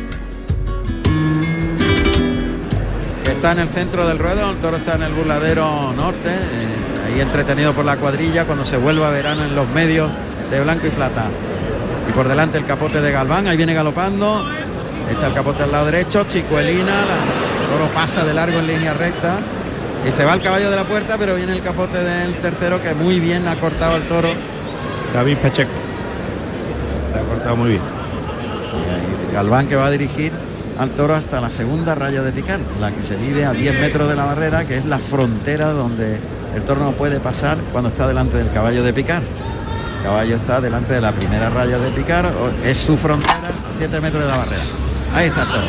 [3.47, 7.21] está en el centro del ruedo, el toro está en el burladero norte, eh, ahí
[7.21, 10.11] entretenido por la cuadrilla cuando se vuelva verano en los medios
[10.51, 11.27] de blanco y plata.
[12.09, 14.49] Y por delante el capote de Galván, ahí viene galopando,
[15.11, 18.95] echa el capote al lado derecho, Chicuelina, la- el toro pasa de largo en línea
[18.95, 19.39] recta
[20.07, 22.95] y se va el caballo de la puerta, pero viene el capote del tercero que
[22.95, 24.29] muy bien ha cortado al toro.
[25.15, 25.71] David Pacheco.
[27.15, 27.83] Ha cortado muy bien.
[27.83, 30.33] Y ahí Galván que va a dirigir
[30.79, 34.09] al toro hasta la segunda raya de picar, la que se vive a 10 metros
[34.09, 36.19] de la barrera, que es la frontera donde
[36.55, 39.23] el toro no puede pasar cuando está delante del caballo de picar.
[39.99, 42.31] El caballo está delante de la primera raya de picar,
[42.65, 44.63] es su frontera, a 7 metros de la barrera.
[45.17, 45.67] Ahí está el toro.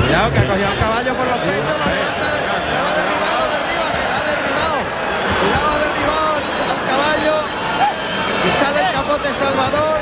[0.00, 2.26] Cuidado que ha cogido al caballo por los pechos, lo levanta,
[2.72, 4.78] lo va a derribar, lo derriba, que la ha derribado.
[5.40, 7.34] Cuidado, ha derribado al- al caballo
[8.40, 9.98] y sale el capote Salvador.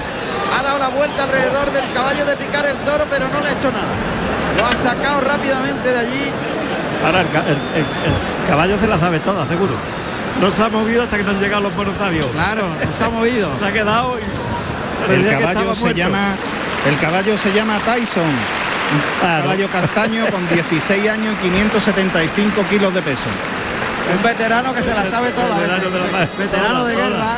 [0.48, 3.52] Ha dado la vuelta alrededor del caballo de picar el toro, pero no le ha
[3.52, 3.92] hecho nada.
[4.56, 6.32] Lo ha sacado rápidamente de allí.
[7.04, 9.74] Ahora el, el- el- el caballo se la sabe toda, seguro.
[10.40, 12.26] No se ha movido hasta que no han llegado los monosabios.
[12.26, 13.50] Claro, no se ha movido.
[13.58, 15.98] se ha quedado y El caballo se muerto.
[15.98, 16.34] llama
[16.88, 18.57] el caballo se llama Tyson.
[19.20, 19.42] Claro.
[19.44, 23.28] caballo castaño con 16 años y 575 kilos de peso.
[24.16, 25.54] Un veterano que se la sabe toda.
[25.58, 27.32] Veterano vete- de la- ve- veterano de toda, guerra.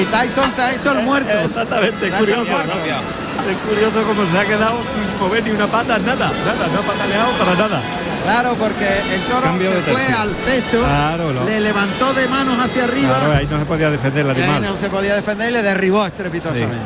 [0.00, 1.32] Y Tyson se ha hecho el muerto.
[1.32, 2.44] Exactamente, es curioso.
[2.44, 2.72] muerto.
[2.74, 6.82] Es curioso cómo se ha quedado sin mover ni una pata, nada, nada, no ha
[6.82, 7.80] pataleado para nada.
[8.24, 11.44] Claro, porque el toro Cambio se de fue al pecho, Claro, no.
[11.44, 13.18] le levantó de manos hacia arriba.
[13.18, 14.62] Claro, ahí no se podía defender el y ahí animal.
[14.70, 16.76] no se podía defender y le derribó estrepitosamente.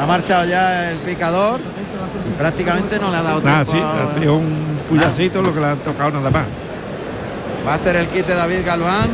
[0.00, 1.60] Ha marchado ya el picador
[2.28, 3.72] y prácticamente no le ha dado Nada, tiempo.
[3.72, 6.44] sí, a- ha sido un puyacito lo que le han tocado nada más.
[7.66, 9.10] Va a hacer el quite David Galván,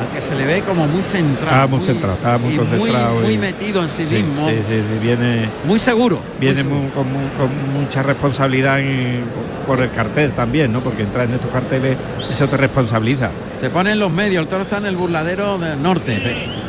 [0.00, 1.46] al que se le ve como muy centrado.
[1.50, 3.20] Estaba muy centrado, estaba muy concentrado.
[3.20, 4.48] Muy, metido en sí, Sí, mismo.
[4.48, 6.18] sí, sí, sí, viene, Muy seguro.
[6.40, 7.04] viene muy seguro.
[7.04, 9.22] muy- con, con mucha responsabilidad en-
[9.66, 10.80] por el cartel también, ¿no?
[10.80, 11.96] Porque entrar en estos carteles,
[12.30, 13.30] eso te responsabiliza.
[13.60, 16.20] Se pone en los medios, el toro está en el burladero del norte,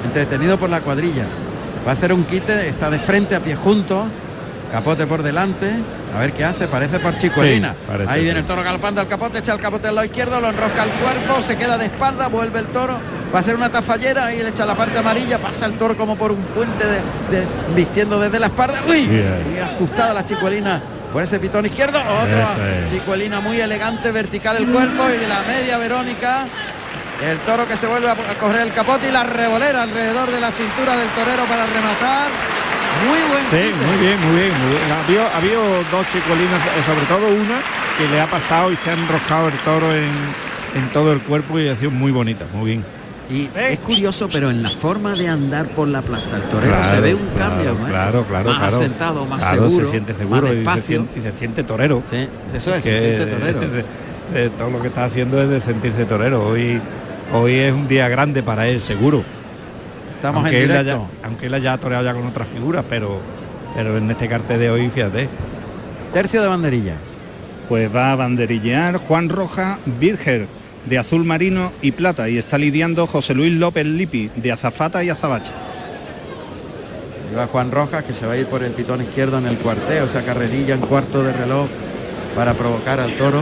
[0.06, 1.26] entretenido por la cuadrilla.
[1.86, 4.06] Va a hacer un quite, está de frente a pie juntos,
[4.72, 5.72] capote por delante,
[6.16, 7.72] a ver qué hace, parece por Chicuelina.
[7.72, 10.40] Sí, parece, Ahí viene el toro galopando al capote, echa el capote al lado izquierdo,
[10.42, 12.98] lo enrosca al cuerpo, se queda de espalda, vuelve el toro,
[13.34, 16.16] va a ser una tafallera, ahí le echa la parte amarilla, pasa el toro como
[16.18, 16.96] por un puente de,
[17.32, 18.80] de- vistiendo desde la espalda.
[18.88, 19.08] ¡Uy!
[19.08, 20.82] Muy ajustada la Chicuelina
[21.14, 22.92] por ese pitón izquierdo, otro es.
[22.92, 26.46] Chicuelina muy elegante, vertical el cuerpo y de la media Verónica.
[27.24, 30.40] El toro que se vuelve a a correr el capote y la revolera alrededor de
[30.42, 32.28] la cintura del torero para rematar.
[33.08, 34.52] Muy buen Sí, muy bien, muy bien.
[34.62, 34.92] Muy bien.
[35.04, 35.58] Había, había
[35.92, 37.60] dos chicolinas, eh, sobre todo una,
[37.98, 40.10] que le ha pasado y se ha enroscado el toro en,
[40.76, 42.84] en todo el cuerpo y ha sido muy bonita, muy bien.
[43.30, 47.02] Y es curioso, pero en la forma de andar por la plaza, el torero se
[47.02, 47.90] ve un claro, cambio, ¿eh?
[47.90, 48.78] Claro, claro, más claro.
[48.78, 52.04] asentado, más Claro, seguro, se siente seguro más y se siente, y se siente torero.
[52.10, 53.60] Sí, eso es, se Que siente torero.
[53.72, 53.86] de-
[54.34, 56.48] de todo lo que está haciendo es de sentirse torero.
[56.48, 56.80] Hoy,
[57.34, 59.24] hoy es un día grande para él, seguro.
[60.28, 60.92] Estamos aunque en él directo.
[60.92, 63.20] haya- aunque él haya toreado ya con otras figuras, pero,
[63.76, 65.28] pero en este cartel de hoy, fíjate.
[66.14, 66.98] Tercio de banderillas.
[67.70, 70.48] Pues va a banderillear Juan Roja Virger
[70.86, 75.10] de azul marino y plata y está lidiando José Luis López Lipi de azafata y
[75.10, 75.52] azabache.
[77.32, 79.58] Y va Juan Rojas que se va a ir por el pitón izquierdo en el
[79.58, 81.68] cuarteo, esa carrerilla en cuarto de reloj
[82.36, 83.42] para provocar al toro.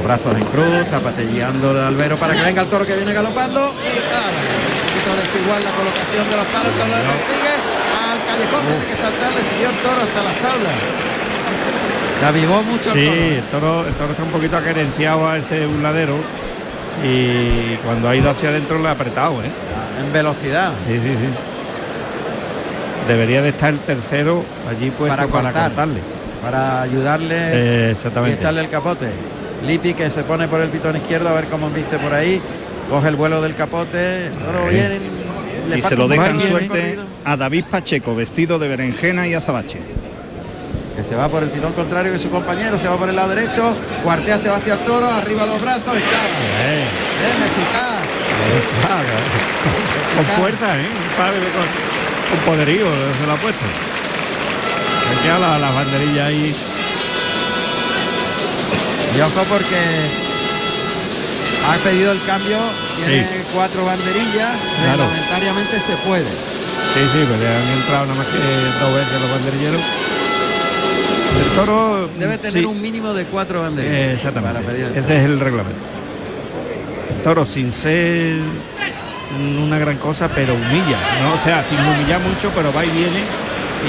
[0.00, 3.60] Los brazos en cruz, zapatilleando al albero para que venga el toro que viene galopando.
[3.84, 7.52] Y claro, un poquito desigual la colocación de los palos, el toro le persigue
[8.00, 10.72] al callejón, tiene que saltarle, siguió el toro hasta las tablas.
[12.18, 13.80] Se avivó mucho Sí, el toro.
[13.84, 16.16] el toro, el toro está un poquito acerenciado a ese burladero
[17.04, 19.50] y cuando ha ido hacia adentro le ha apretado, ¿eh?
[20.00, 20.72] En velocidad.
[20.86, 21.28] Sí, sí, sí.
[23.06, 25.64] Debería de estar el tercero allí puesto Para para, cortar.
[25.68, 26.00] cortarle.
[26.42, 28.38] para ayudarle Eh, y exactamente.
[28.38, 29.10] echarle el capote.
[29.66, 32.40] Lipi que se pone por el pitón izquierdo a ver cómo viste por ahí.
[32.88, 34.30] Coge el vuelo del capote.
[34.70, 35.00] viene,
[35.68, 39.78] le y se lo dejan suerte a David Pacheco, vestido de berenjena y azabache.
[40.96, 43.28] que se va por el pitón contrario que su compañero, se va por el lado
[43.28, 46.26] derecho, cuartea se va hacia el toro, arriba los brazos y clava.
[46.64, 46.84] Eh,
[47.20, 48.00] Bien, eficaz.
[50.16, 50.86] con fuerza, ¿eh?
[50.86, 51.66] Un padre con,
[52.30, 52.86] con poderío
[53.20, 53.64] se lo ha puesto.
[55.08, 56.54] Se queda la, la banderilla ahí.
[59.16, 59.76] Y ojo porque
[61.68, 62.58] ha pedido el cambio,
[62.96, 63.28] tiene Sí.
[63.54, 65.04] cuatro banderillas, Claro.
[65.04, 66.24] reglamentariamente se puede.
[66.94, 68.38] Sí, sí, pues le han entrado nada más que
[68.84, 69.82] dos veces los banderilleros.
[71.40, 74.14] El toro Debe tener sí, un mínimo de cuatro banderillas.
[74.14, 74.54] exactamente.
[74.60, 75.80] Para pedir el Ese es el reglamento.
[77.16, 78.36] El toro sin ser
[79.62, 81.34] una gran cosa, pero humilla, ¿no?
[81.34, 83.22] O sea, sin humillar mucho, pero va y viene.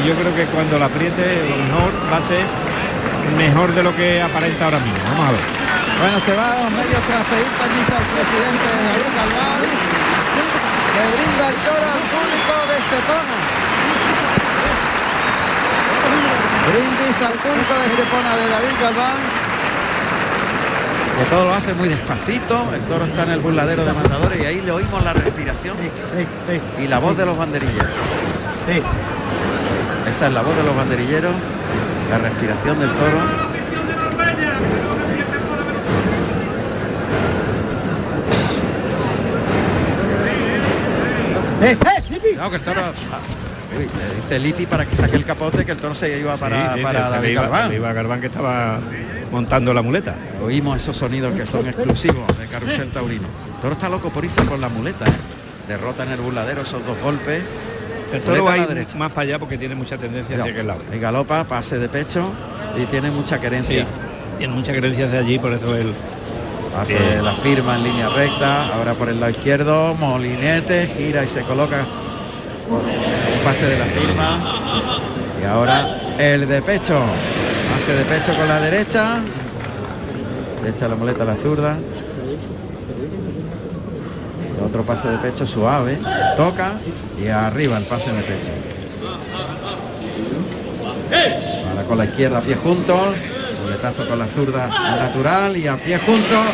[0.02, 2.44] Y yo creo que cuando la apriete, lo mejor va a ser
[3.38, 5.00] mejor de lo que aparenta ahora mismo.
[5.12, 5.46] Vamos a ver.
[6.02, 9.64] Bueno, se va a los medios tras pedir permiso al presidente David Galván,
[10.92, 13.36] que brinda el toro al público de Estepona.
[16.72, 19.20] Brindis al público de Estepona de David Galván,
[21.18, 24.46] que todo lo hace muy despacito, el toro está en el burladero de matadores y
[24.46, 25.78] ahí le oímos la respiración
[26.80, 27.92] y la voz de los banderilleros.
[30.10, 31.34] Esa es la voz de los banderilleros,
[32.12, 33.18] la respiración del toro.
[42.38, 42.82] No, que el toro.
[42.82, 43.20] ah,
[43.78, 46.74] uy, le dice Lipi para que saque el capote que el toro se iba para,
[46.74, 48.80] Sí, sí, para David iba- iba Galván que estaba
[49.32, 50.16] montando la muleta.
[50.44, 53.28] Oímos esos sonidos que son exclusivos de Carrusel Taurino.
[53.56, 55.12] El toro está loco por irse por la muleta, ¿eh?
[55.68, 57.44] Derrota en el burladero esos dos golpes.
[58.14, 60.82] El toro va a ir más para allá porque tiene mucha tendencia hacia aquel lado.
[60.94, 62.32] Y galopa, pase de pecho
[62.78, 63.84] y tiene mucha querencia.
[63.84, 63.88] Sí,
[64.38, 65.94] tiene mucha creencia hacia allí, por eso él
[66.80, 67.26] Hace Bien.
[67.26, 71.86] la firma en línea recta, ahora por el lado izquierdo, Molinete, gira y se coloca
[72.70, 74.40] un pase de la firma.
[75.42, 77.02] Y ahora el de pecho,
[77.74, 79.20] pase de pecho con la derecha,
[80.66, 81.78] echa la muleta a la zurda.
[84.72, 86.00] Otro pase de pecho suave,
[86.38, 86.72] toca
[87.22, 88.52] y arriba el pase de pecho.
[91.70, 93.16] Ahora con la izquierda, pie juntos,
[93.64, 96.46] muletazo con la zurda natural y a pie juntos,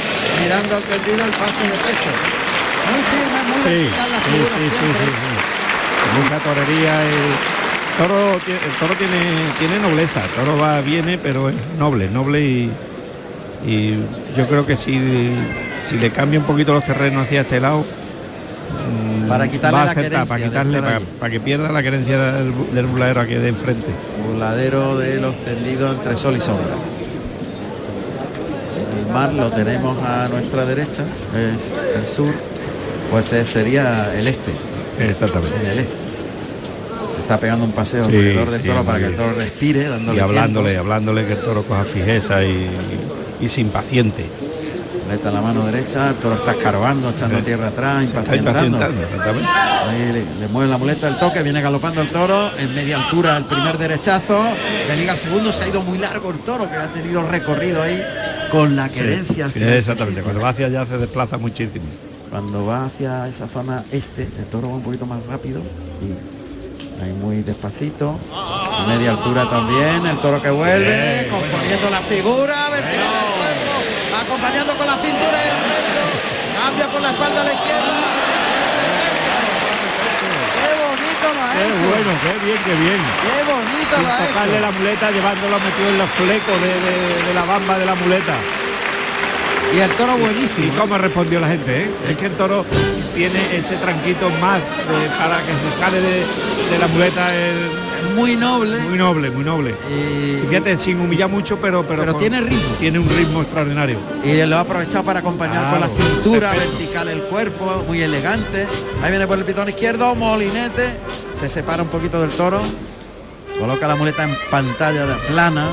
[0.41, 2.11] mirando al tendido el pase de pecho.
[2.89, 5.05] Muy firme, muy Sí, la figura sí, sí, siempre.
[5.05, 6.23] sí, sí.
[6.23, 7.03] Mucha torería.
[7.03, 9.19] El toro, el toro tiene,
[9.59, 10.23] tiene nobleza.
[10.23, 12.71] El toro va, viene, pero es noble, noble y,
[13.63, 13.93] y
[14.35, 15.31] yo creo que si,
[15.85, 17.85] si le cambia un poquito los terrenos hacia este lado,
[19.27, 22.53] Para quitarle va a la acertar, querencia para quitarle, para, que pierda la querencia del,
[22.73, 23.87] del buladero aquí de enfrente.
[24.25, 26.75] Burladero de los tendidos entre sol y sombra.
[29.05, 31.03] El mar lo tenemos a nuestra derecha,
[31.35, 32.33] es el sur,
[33.11, 34.51] pues sería el este.
[34.99, 35.55] Exactamente.
[35.71, 35.93] El este.
[37.15, 39.89] Se está pegando un paseo Sí, alrededor del sí, toro para que el toro respire,
[39.89, 40.83] dándole Y hablándole, tiempo.
[40.85, 42.69] hablándole que el toro coja fijeza y,
[43.41, 44.25] y se impaciente.
[45.07, 48.77] La mano derecha, el toro está escarbando, echando tierra atrás, impacientando.
[48.77, 53.37] Ahí le, le mueve la muleta el toque, viene galopando el toro en media altura
[53.37, 54.37] el primer derechazo,
[54.87, 57.81] le liga el segundo, se ha ido muy largo el toro que ha tenido recorrido
[57.81, 58.03] ahí
[58.51, 59.49] con la querencia.
[59.49, 60.21] sí, exactamente.
[60.21, 61.85] Cuando va hacia allá se desplaza muchísimo.
[62.29, 65.61] Cuando va hacia esa zona este, el toro va un poquito más rápido
[66.01, 68.19] y ahí muy despacito.
[68.33, 73.26] A media altura también, el toro que vuelve, Bien, componiendo la figura, vertical
[74.21, 76.01] acompañando con la cintura y el pecho,
[76.61, 77.93] cambia por la espalda a la izquierda.
[80.57, 81.87] Qué bonito lo ha Qué hecho.
[81.87, 82.99] bueno, qué bien, qué bien.
[83.23, 84.61] Qué bonito Sin lo ha tocarle hecho.
[84.65, 88.33] la muleta, llevándolo metido en los flecos de, de- de la bamba de la muleta.
[89.75, 90.67] Y el toro buenísimo.
[90.73, 91.83] ¿Y cómo respondió la gente?
[91.83, 91.91] eh?
[92.09, 92.65] Es que el toro
[93.13, 96.15] tiene ese tranquito más de- para que se sale de,
[96.71, 97.35] de la muleta.
[97.35, 98.77] el- muy noble.
[98.79, 99.75] Muy noble, muy noble.
[99.91, 102.75] Y, fíjate, sin humillar mucho, pero, pero, Pero con- tiene ritmo.
[102.79, 103.97] Tiene un ritmo extraordinario.
[104.23, 106.77] Y lo ha aprovechado para acompañar con la Claro, cintura perfecto.
[106.77, 108.67] vertical el cuerpo, muy elegante.
[109.03, 110.95] Ahí viene por el pitón izquierdo, Molinete,
[111.35, 112.61] se separa un poquito del toro,
[113.59, 115.67] coloca la muleta en pantalla de- plana,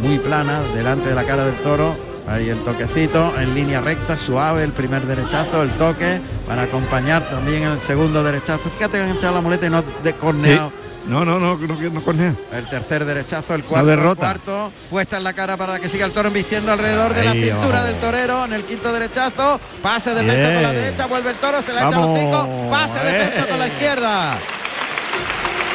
[0.00, 1.94] muy plana, delante de la cara del toro.
[2.28, 7.62] Ahí el toquecito, en línea recta, suave, el primer derechazo, el toque, para acompañar también
[7.62, 8.68] el segundo derechazo.
[8.70, 10.72] Fíjate que han echado la muleta y no de corneado.
[11.06, 12.34] No, no, no, no, no, no cornea.
[12.52, 16.10] El tercer derechazo, el cuarto, el cuarto, puesta en la cara para que siga el
[16.10, 17.84] toro embistiendo alrededor de la cintura vamos.
[17.84, 18.44] del torero.
[18.44, 21.86] En el quinto derechazo, pase de pecho con la derecha, vuelve el toro, se la
[21.86, 23.72] echa los cinco, pase de pecho con la eh.
[23.72, 24.38] izquierda.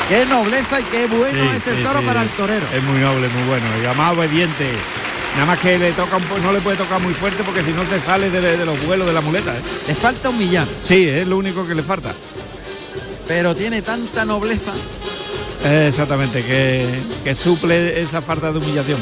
[0.10, 2.06] Qué nobleza y qué bueno Sí, es el sí, toro sí.
[2.06, 2.66] para el torero.
[2.76, 3.66] Es muy noble, muy bueno.
[3.82, 4.74] Y además obediente.
[5.34, 7.86] Nada más que le toca un no le puede tocar muy fuerte porque si no
[7.86, 9.56] se sale de, de los vuelos de la muleta.
[9.56, 9.62] ¿eh?
[9.88, 10.68] Le falta un millán.
[10.82, 12.12] Sí, es lo único que le falta.
[13.28, 14.74] Pero tiene tanta nobleza.
[15.64, 16.86] Eh, Exactamente, que,
[17.24, 19.00] que suple esa falta de humillación.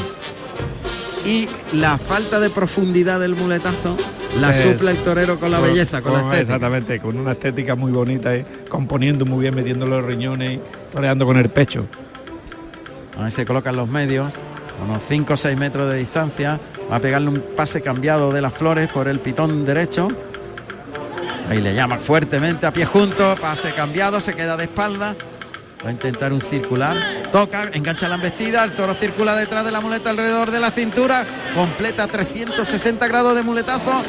[1.24, 3.96] y la falta de profundidad del muletazo
[4.40, 6.40] la Eh, suple el torero con la belleza, con la estética.
[6.42, 10.60] Exactamente, con una estética muy bonita, y componiendo muy bien, metiendo los riñones y
[10.92, 11.86] toreando con el pecho.
[13.18, 14.34] Ahí se colocan los medios,
[14.82, 16.60] unos 5 o 6 metros de distancia.
[16.90, 20.08] Va a pegarle un pase cambiado de las flores por el pitón derecho.
[21.48, 25.16] Ahí le llama fuertemente a pie junto, pase cambiado, se queda de espalda.
[25.84, 26.96] Va a intentar un circular.
[27.32, 31.26] Toca, engancha la embestida, el toro circula detrás de la muleta alrededor de la cintura.
[31.54, 34.02] Completa 360 grados de muletazo.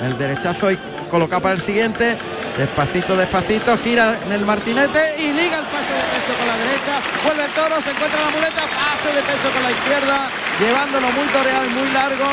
[0.00, 0.78] El derechazo y
[1.10, 2.16] coloca para el siguiente.
[2.56, 6.94] Despacito, despacito, gira en el martinete y liga el pase de pecho con la derecha.
[7.22, 11.26] Vuelve el toro, se encuentra la muleta, pase de pecho con la izquierda, llevándolo muy
[11.28, 12.24] toreado y muy largo.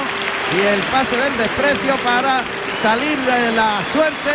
[0.55, 2.39] Y el pase del desprecio para
[2.81, 4.31] salir de la suerte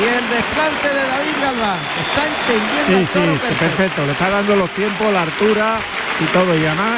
[0.00, 1.78] y el desplante de David Galván.
[2.00, 3.76] Está entendiendo Sí, el sí, toro está perfecto.
[3.76, 4.06] perfecto.
[4.06, 5.76] Le está dando los tiempos, la altura
[6.20, 6.54] y todo.
[6.56, 6.96] Y además,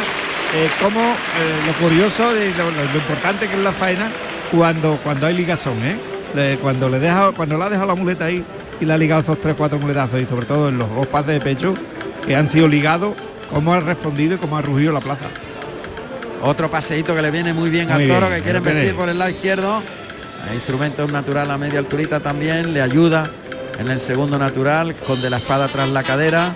[0.54, 4.10] eh, como eh, lo curioso de lo, lo- lo importante que es la faena
[4.52, 5.96] cuando cuando hay ligazón, ¿eh?
[6.35, 8.45] Le- cuando le deja, cuando le ha dejado la muleta ahí
[8.80, 11.28] y le ha ligado esos tres, cuatro muletazos y sobre todo en los dos pases
[11.28, 11.74] de pecho
[12.26, 13.14] que han sido ligados,
[13.53, 15.26] cómo ha respondido y cómo ha rugido la plaza.
[16.43, 19.09] Otro paseíto que le viene muy bien Muy al toro bien, que quiere vestir por
[19.09, 19.83] el lado izquierdo.
[20.49, 23.30] El instrumento natural a media alturita también le ayuda
[23.78, 26.53] en el segundo natural, esconde la espada tras la cadera.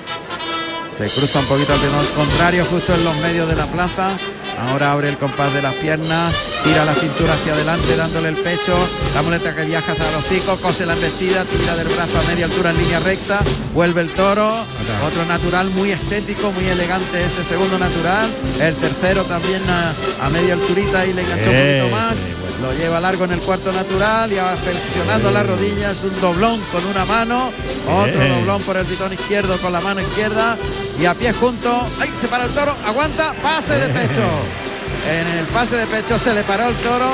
[0.91, 4.17] Se cruza un poquito al contrario justo en los medios de la plaza.
[4.59, 6.35] Ahora abre el compás de las piernas,
[6.67, 8.77] tira la cintura hacia adelante dándole el pecho,
[9.15, 12.47] la muleta que viaja hacia los hocico, cose la embestida, tira del brazo a media
[12.47, 13.41] altura en línea recta,
[13.73, 14.65] vuelve el toro,
[15.07, 18.29] otro natural muy estético, muy elegante ese segundo natural,
[18.61, 22.17] el tercero también a, a media alturita y le enganchó un Eh, poquito más,
[22.61, 27.05] lo lleva largo en el cuarto natural y flexionando las rodillas, un doblón con una
[27.05, 27.53] mano,
[27.89, 28.29] otro Eh.
[28.41, 30.57] doblón por el pitón izquierdo con la mano izquierda
[31.01, 34.23] y a pie junto, ahí se para el toro, aguanta, pase de pecho.
[35.09, 37.09] En el pase de pecho se le paró el toro,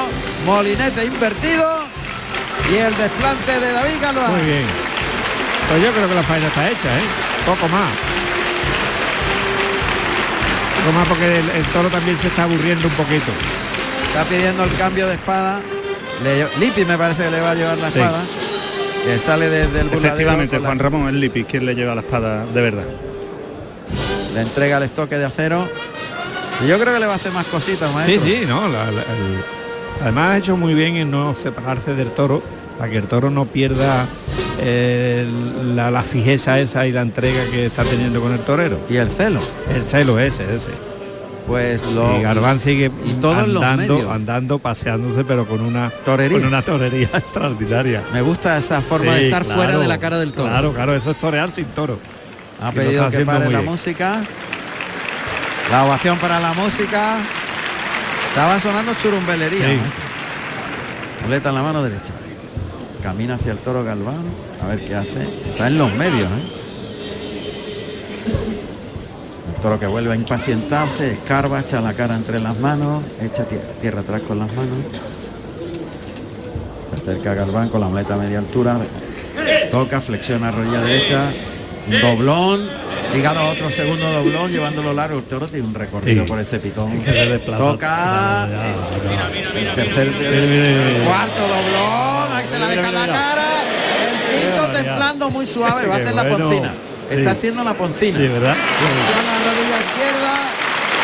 [0.47, 1.67] molinete invertido
[2.73, 4.31] y el desplante de David Galván.
[4.33, 4.65] Muy bien.
[5.69, 7.03] Pues yo creo que la faena está hecha, ¿eh?
[7.47, 7.91] Poco más.
[10.85, 13.31] Poco más porque el, el toro también se está aburriendo un poquito.
[14.09, 15.61] Está pidiendo el cambio de espada.
[16.23, 17.99] Le- Lipi me parece que le va a llevar la Sí.
[17.99, 18.21] espada.
[19.05, 21.95] Que sale desde el burladero Efectivamente, con la- Juan Ramón el Lipi, quien le lleva
[21.95, 22.85] la espada de verdad.
[24.35, 25.69] le entrega el estoque de acero.
[26.67, 28.23] Yo creo que le va a hacer más cositas, Sí, maestro.
[28.25, 28.69] sí, no.
[28.69, 29.45] la- la- el-
[30.01, 32.43] además ha hecho muy bien en no separarse del toro,
[32.79, 34.07] para que el toro no pierda
[34.61, 35.27] eh,
[35.75, 38.79] la, la fijeza esa y la entrega que está teniendo con el torero.
[38.89, 39.41] Y el celo.
[39.75, 40.71] El celo ese, ese.
[41.47, 44.11] Pues lo y Garbán sigue y todos los andando, medios.
[44.13, 46.39] andando, paseándose, pero con una Torería.
[46.39, 48.03] con una torería extraordinaria.
[48.13, 50.49] Me gusta esa forma de Sí, estar fuera de la cara del toro.
[50.49, 51.99] Claro, claro, eso es torear sin toro.
[52.63, 53.65] Ha Y pedido que pare la bien.
[53.65, 54.23] música.
[55.73, 57.17] La ovación para la música.
[58.29, 59.67] Estaba sonando churumbelería.
[59.67, 59.77] Sí.
[59.77, 61.27] ¿no?
[61.27, 62.13] Muleta en la mano derecha.
[63.03, 64.23] Camina hacia el toro Galván.
[64.63, 65.23] A ver qué hace.
[65.51, 66.31] Está en los medios.
[66.31, 66.59] ¿eh?
[69.57, 73.61] El toro que vuelve a impacientarse, escarba, echa la cara entre las manos, echa tie-
[73.81, 74.79] tierra atrás con las manos.
[76.91, 78.77] Se acerca Galván con la muleta a media altura.
[79.71, 81.33] Toca, flexiona rodilla derecha.
[81.89, 82.82] Un doblón.
[83.15, 85.19] Ligado a otro segundo doblón, llevándolo largo.
[85.19, 86.29] El toro tiene un recorrido Sí.
[86.29, 87.03] por ese pitón.
[87.03, 87.41] Que.
[87.47, 88.47] Toca.
[88.47, 92.37] El tercer, el cuarto doblón.
[92.37, 93.45] Ahí se la deja la cara.
[94.33, 95.87] El quinto templando muy suave.
[95.87, 96.75] Va a hacer la poncina.
[97.11, 97.17] Sí.
[97.19, 98.17] Está haciendo la poncina.
[98.19, 98.55] Sí, ¿verdad?
[98.57, 100.33] Flexiona la rodilla izquierda.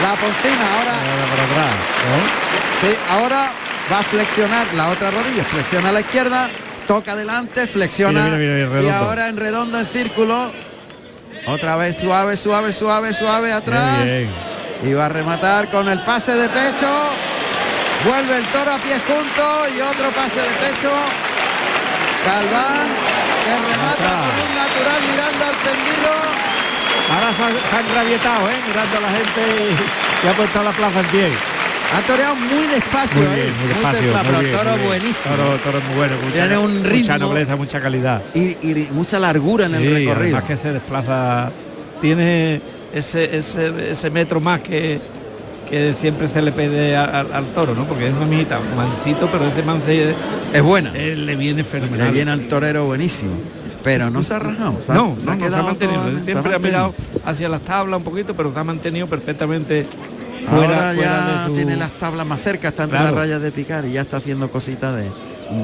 [0.02, 0.78] La poncina.
[0.78, 1.70] Ahora Ahora para atrás,
[2.08, 2.88] ¿no?
[2.88, 3.50] Sí, ahora
[3.92, 6.48] va a flexionar la otra rodilla, flexiona a la izquierda,
[6.86, 10.52] toca adelante, flexiona Mira, mira, mira, y ahora en redondo en círculo.
[11.48, 14.04] Otra vez suave, suave, suave, suave atrás.
[14.04, 14.30] Bien,
[14.82, 16.88] Y va a rematar con el pase de pecho.
[18.04, 20.92] Vuelve el toro a pie junto y otro pase de pecho.
[22.26, 22.88] Galván
[23.44, 26.12] que remata con un natural mirando al tendido.
[27.14, 28.56] Ahora se han, se han rabietado, ¿eh?
[28.68, 29.40] Mirando a la gente
[30.22, 31.30] y, y ha puesto la plaza en pie.
[31.96, 34.00] Ha toreado muy despacio, Muy ahí, bien, muy despacio.
[34.00, 35.36] templado, muy pero bien, el toro buenísimo.
[35.36, 37.18] Toro, toro muy bueno, mucha, Tiene un mucha ritmo.
[37.18, 38.22] nobleza, mucha calidad.
[38.34, 40.36] Y, y mucha largura en el recorrido.
[40.36, 41.50] además que se desplaza,
[42.00, 42.60] tiene
[42.92, 45.00] ese, ese, ese metro más que,
[45.70, 47.84] que siempre se le pide a- al, al toro, ¿no?
[47.86, 50.14] Porque es una mijita, mansito, pero ese mance
[50.52, 50.92] Es buena.
[50.94, 52.08] él le viene fenomenal.
[52.08, 53.32] Le viene al torero buenísimo.
[53.82, 54.80] Pero no se ha rajado.
[54.82, 56.00] se ha- no, se no, ha no, se ha mantenido.
[56.00, 58.64] todo- Él se ha siempre ha mirado hacia las tablas un poquito, pero se ha
[58.64, 59.86] mantenido perfectamente
[60.48, 61.54] fuera, Ahora fuera ya de su...
[61.54, 63.14] tiene las tablas más cerca, está entre Claro.
[63.16, 65.04] las rayas de picar y ya está haciendo cositas de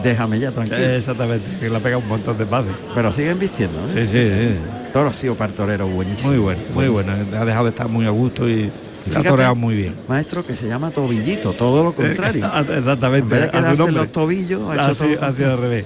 [0.03, 0.79] déjame ya tranquilo.
[0.79, 2.73] Exactamente, que le ha pegado un montón de pases.
[2.95, 3.91] Pero siguen vistiendo, ¿eh?
[3.93, 4.57] Sí, sí, sí.
[4.93, 6.31] Toro ha sido para el torero buenísimo.
[6.31, 7.25] Muy bueno, muy Buenísimo.
[7.27, 7.41] bueno.
[7.41, 8.71] Ha dejado de estar muy a gusto y
[9.15, 9.95] ha toreado muy bien.
[10.09, 12.47] Maestro que se llama tobillito, todo lo contrario.
[12.79, 13.35] Exactamente.
[13.37, 13.95] En vez de a su quedarse en nombre.
[13.97, 15.85] los tobillos, ha ha hecho sido, ha sido al revés.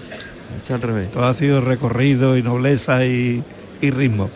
[0.54, 1.10] Ha hecho al revés.
[1.10, 3.42] Todo ha sido recorrido y nobleza y,
[3.80, 4.30] y ritmo.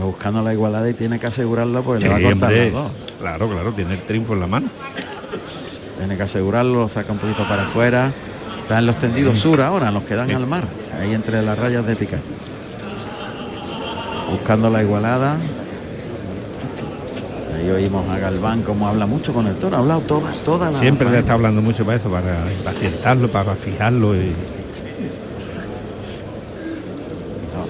[0.00, 2.70] Está buscando la igualada y tiene que asegurarlo porque le va a hombre.
[2.70, 3.12] los dos.
[3.18, 4.70] Claro, claro, tiene el triunfo en la mano.
[5.98, 8.10] Tiene que asegurarlo, lo saca un poquito para afuera.
[8.62, 10.64] Está en los tendidos sur ahora, los que dan al mar,
[10.98, 12.20] ahí entre las rayas de picar.
[14.30, 15.36] Buscando la igualada.
[17.58, 20.78] Ahí oímos a Galván como habla mucho con el toro, ha hablado toda, toda la
[20.78, 24.32] Siempre le está hablando mucho para eso, para impacientarlo, para fijarlo y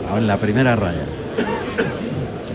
[0.09, 1.03] No, en la primera raya.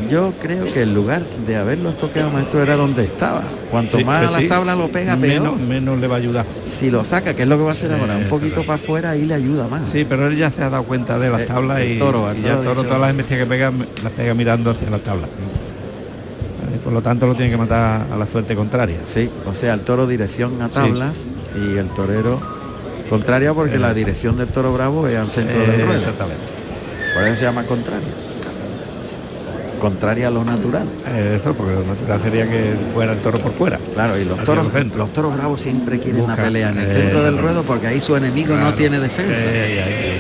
[0.10, 3.42] Yo creo que el lugar de haberlo toqueado maestro era donde estaba.
[3.72, 4.48] Cuanto Sí, más pues a la sí.
[4.48, 5.42] tabla lo pega, peor.
[5.44, 6.46] menos, menos le va a ayudar.
[6.66, 9.12] Si lo saca, que es lo que va a hacer ahora, un poquito para afuera,
[9.12, 9.90] ahí le ayuda más.
[9.90, 12.42] Sí, pero él ya se ha dado cuenta de las Eh, tablas y, toro, y
[12.42, 13.72] ya toro el toro dicho- todas las embestidas que pega
[14.04, 15.26] las pega mirando hacia la tabla.
[15.28, 18.98] Eh, Por lo tanto lo tiene que matar a la suerte contraria.
[19.06, 20.76] Sí, o sea, el toro dirección a Sí.
[20.76, 22.40] tablas y el torero
[23.10, 23.80] contraria porque Eh.
[23.80, 25.96] la dirección del toro bravo es al centro Eh, del ruedo.
[25.98, 26.44] exactamente.
[27.16, 28.08] Por eso se llama contraria.
[29.86, 30.88] Contraria a lo natural.
[31.08, 33.78] Eh, Eso, porque lo natural sería que fuera el toro por fuera.
[33.94, 34.66] Claro, y los toros,
[34.98, 37.86] los toros bravos siempre quieren una Busca, pelea en el eh, centro del ruedo porque
[37.86, 39.44] ahí su enemigo no tiene defensa.
[39.46, 40.18] Eh.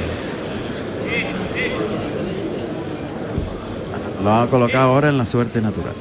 [4.23, 5.93] Lo ha colocado ahora en la suerte natural.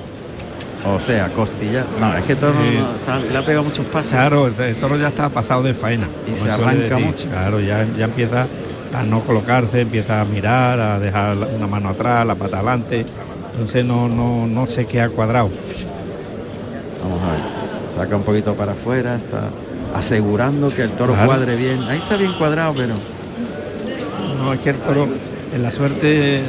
[0.86, 1.86] O sea, costilla.
[1.98, 2.76] No, es que el toro Sí.
[2.78, 4.12] no- está- le ha pegado muchos pases.
[4.12, 6.06] Claro, el, toro ya está pasado de faena.
[6.30, 7.28] Y se arranca mucho.
[7.30, 8.46] Claro, ya, ya empieza
[8.94, 13.06] a no colocarse, empieza a mirar, a dejar una mano atrás, la pata adelante.
[13.54, 15.50] Entonces no, no, no se queda cuadrado.
[17.02, 17.40] Vamos a ver.
[17.94, 19.48] Saca un poquito para afuera, está
[19.96, 21.28] asegurando que el toro Claro.
[21.28, 21.82] cuadre bien.
[21.84, 22.94] Ahí está bien cuadrado, pero
[24.38, 25.08] No, es que el toro
[25.54, 26.42] en la suerte.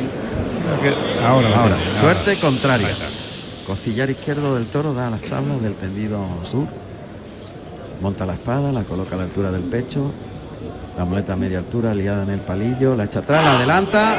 [1.23, 1.75] Ahora, ahora, ahora.
[2.01, 2.87] suerte contraria.
[3.67, 6.65] Costillar izquierdo del toro da a las tablas del tendido sur.
[8.01, 10.11] Monta la espada, la coloca a la altura del pecho.
[10.97, 14.17] La muleta a media altura, liada en el palillo, la echa atrás, la adelanta.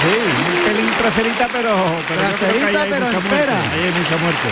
[0.00, 0.12] Sí,
[0.58, 1.74] un pelín traserita, pero.
[2.08, 4.48] pero Traserita, pero muerte, ahí hay mucha muerte.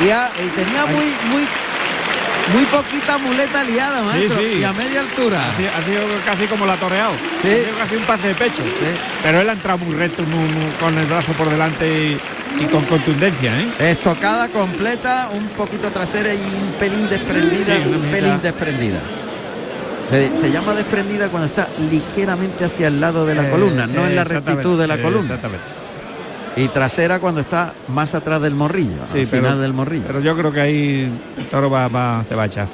[0.00, 1.42] Y, tenía muy, muy,
[2.54, 4.40] muy poquita muleta liada, maestro.
[4.40, 4.58] sí.
[4.60, 5.40] Y a media altura.
[5.50, 7.12] Ha sido, ha sido casi como la toreado.
[7.42, 7.48] Sí.
[7.48, 8.62] Ha sido casi un pase de pecho.
[9.22, 12.20] Pero él ha entrado muy recto, muy- muy- con el brazo por delante y,
[12.62, 13.90] y con contundencia, ¿eh?
[13.90, 18.10] Estocada completa, un poquito trasera y un pelín desprendida, un mitad.
[18.10, 19.00] pelín desprendida.
[20.10, 24.06] Se, se llama desprendida cuando está ligeramente hacia el lado de la Eh, columna, no
[24.06, 25.22] en la rectitud de la eh, columna.
[25.22, 25.64] Exactamente.
[26.56, 30.04] Y trasera cuando está más atrás del morrillo, Sí, al pero- final del morrillo.
[30.06, 32.66] Pero yo creo que ahí el toro va, va- se va a echar.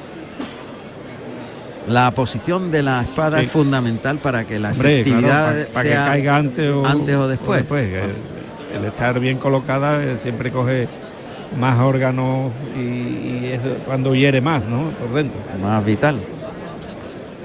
[1.89, 3.45] La posición de la espada Sí.
[3.45, 6.87] es fundamental para que la Hombre, claro, efectividad para, para que sea caiga antes o,
[6.87, 7.65] antes o después.
[7.71, 10.89] El, estar bien colocada eh, siempre coge
[11.59, 14.91] más órganos y, y eso cuando hiere más, ¿no?
[14.91, 15.39] Por dentro.
[15.63, 16.19] más vital.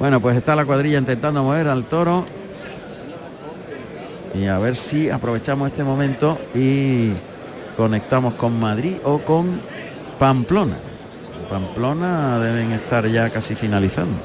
[0.01, 2.25] Bueno, pues está la cuadrilla intentando mover al toro.
[4.33, 7.11] Y a ver si aprovechamos este momento y
[7.77, 9.61] conectamos con Madrid o con
[10.17, 10.73] Pamplona.
[11.51, 14.15] Pamplona deben estar ya casi finalizando.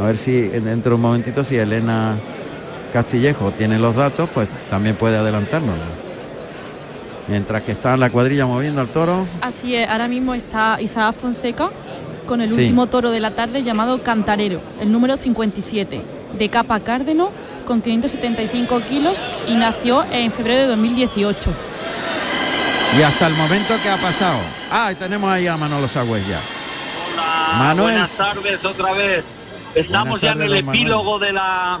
[0.00, 2.16] A ver si dentro de un momentito si Elena
[2.90, 5.76] Castillejo tiene los datos, pues también puede adelantarnos.
[7.28, 9.26] Mientras que está la cuadrilla moviendo al toro.
[9.42, 11.68] Así es, ahora mismo está Isaac Fonseca
[12.26, 12.62] con el Sí.
[12.62, 16.02] último toro de la tarde llamado Cantarero, el número 57,
[16.38, 17.30] de capa cárdeno,
[17.66, 19.16] con 575 kilos
[19.48, 21.50] y nació en febrero de 2018.
[22.98, 24.38] Y hasta el momento que ha pasado.
[24.70, 26.40] Ah, y tenemos ahí a Manolo Sagüez ya.
[27.58, 27.92] Manuel.
[27.92, 29.24] Buenas tardes otra vez.
[29.74, 30.68] Estamos ya en el Manuel.
[30.68, 31.80] epílogo de la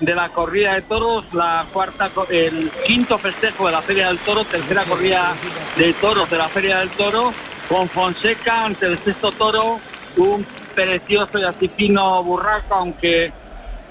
[0.00, 4.44] de la corrida de toros, la cuarta, el quinto festejo de la Feria del Toro,
[4.44, 5.32] tercera corrida
[5.76, 7.32] de toros de la Feria del Toro,
[7.72, 9.78] con Fonseca ante el sexto toro,
[10.18, 10.44] un
[10.74, 13.32] precioso y así fino burraco, aunque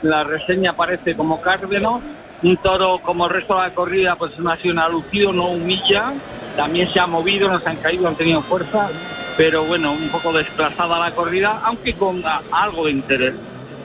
[0.04, 2.00] la reseña parece como cárdeno,
[2.44, 6.14] un toro como el resto de la corrida pues no ha sido lucido, no humilla,
[6.56, 8.88] también se ha movido, no se han caído, han tenido fuerza,
[9.36, 13.34] pero bueno, un poco desplazada la corrida, aunque con algo de interés.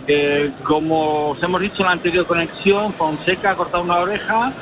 [0.08, 4.52] Eh, como os hemos dicho en la anterior conexión, Fonseca ha cortado una oreja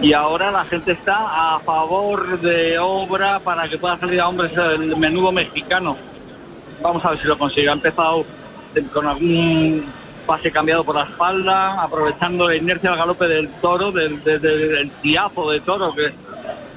[0.00, 4.52] y ahora la gente está a favor de obra para que pueda salir a hombres
[4.56, 5.96] el menudo mexicano.
[6.82, 7.68] Vamos a ver si lo consigue.
[7.68, 8.24] Ha empezado
[8.92, 9.86] con algún
[10.26, 14.90] pase cambiado por la espalda, aprovechando la inercia del galope del toro, del, del, del-
[15.02, 16.12] de toro que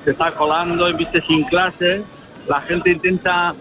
[0.05, 2.03] se está colando, viste sin clase.
[2.47, 3.55] La gente intenta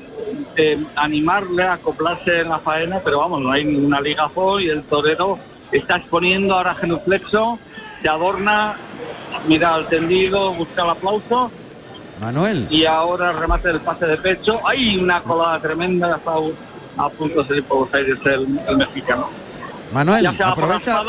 [0.57, 4.83] eh, animarle a acoplarse en la faena, pero vamos, no hay ninguna ligazo y el
[4.85, 5.39] torero
[5.73, 7.59] está exponiendo ahora genuflexo,
[8.07, 8.77] se adorna,
[9.49, 11.51] mira al tendido, busca el aplauso
[12.21, 12.69] Manuel.
[12.71, 14.61] y ahora remate del pase de pecho.
[14.65, 16.33] Hay una colada tremenda, está
[16.99, 19.29] a punto de salir por los aires el, el mexicano.
[19.93, 21.03] Manuel, Ya se va por la aprovecha.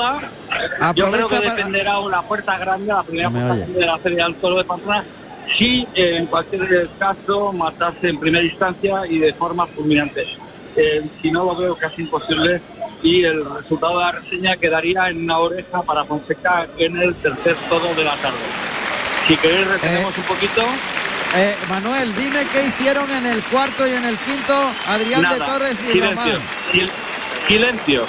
[0.95, 3.98] Yo aprovecha creo que para- dependerá una puerta grande, la primera No puerta de la
[4.00, 5.04] Feria del Toro de Pamplona,
[5.56, 10.26] si eh, en cualquier caso matase en primera instancia y de forma fulminante.
[10.76, 12.60] Eh, si no lo veo casi imposible
[13.04, 17.56] y el resultado de la reseña quedaría en una oreja para Fonseca en el tercer
[17.70, 18.38] toro de la tarde.
[19.28, 20.64] Si queréis retenemos un poquito.
[21.36, 24.54] Eh, Manuel, dime qué hicieron en el cuarto y en el quinto
[24.88, 26.41] Adrián de Torres y silencio, Román.
[26.72, 26.91] sil-
[27.48, 28.06] silencio.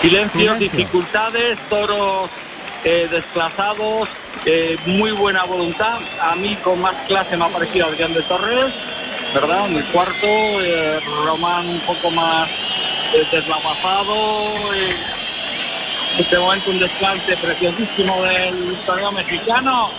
[0.00, 0.70] Silencio, Silencio.
[0.70, 2.28] dificultades, toros
[2.84, 4.08] eh, desplazados,
[4.46, 6.00] eh, muy buena voluntad.
[6.20, 8.72] A mí con más clase me ha parecido Adrián de Torres,
[9.32, 9.66] ¿verdad?
[9.68, 12.71] En el cuarto, eh, Román un poco más eh,
[13.30, 14.74] deslavazado.
[14.74, 14.96] eh,
[16.14, 19.90] en este momento un desplante preciosísimo del torneo mexicano.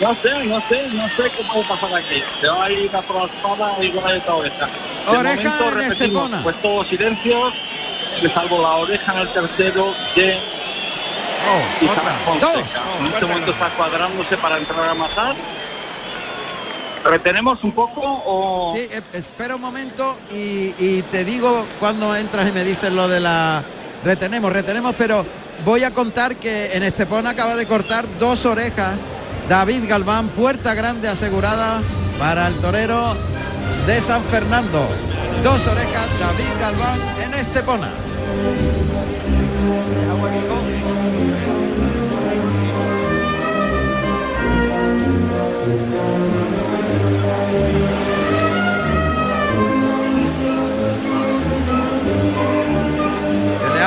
[0.00, 2.22] No sé, no sé, no sé qué puede pasar aquí.
[2.40, 4.68] Se va a ir a por la espada y va a ir a oreja.
[5.10, 6.30] De Oreja momento, en repetimos.
[6.42, 7.54] Pues todos silencios,
[8.20, 10.38] que salvo la oreja en el tercero de
[11.80, 12.82] Isabel Fonseca.
[13.00, 15.34] En este momento está cuadrándose para entrar a matar.
[17.08, 18.74] ¿Retenemos un poco o...?
[18.76, 23.08] Sí, eh, espera un momento y, y te digo cuando entras y me dices lo
[23.08, 23.64] de la...
[24.04, 25.24] Retenemos, retenemos, pero
[25.64, 29.00] voy a contar que en Estepona acaba de cortar dos orejas.
[29.48, 31.80] David Galván, puerta grande asegurada
[32.18, 33.16] para el torero
[33.86, 34.86] de San Fernando.
[35.42, 37.90] Dos orejas, David Galván en Estepona.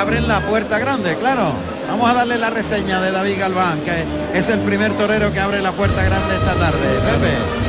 [0.02, 1.52] Abren la puerta grande, claro.
[1.88, 4.04] Vamos a darle la reseña de David Galván, que
[4.36, 6.78] es el primer torero que abre la puerta grande esta tarde.
[6.78, 7.62] Pepe.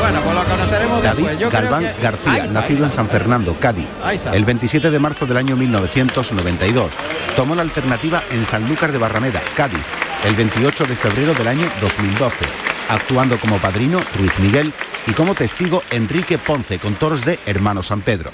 [0.00, 2.02] Bueno, pues lo conoceremos David Galván que...
[2.02, 3.86] García, nacido en San Fernando, Cádiz,
[4.32, 6.90] el 27 de marzo del año 1992.
[7.36, 9.84] Tomó la alternativa en Sanlúcar de Barrameda, Cádiz,
[10.24, 12.44] el 28 de febrero del año 2012,
[12.88, 14.72] actuando como padrino Ruiz Miguel
[15.06, 18.30] y como testigo Enrique Ponce con toros de Hermano San Pedro.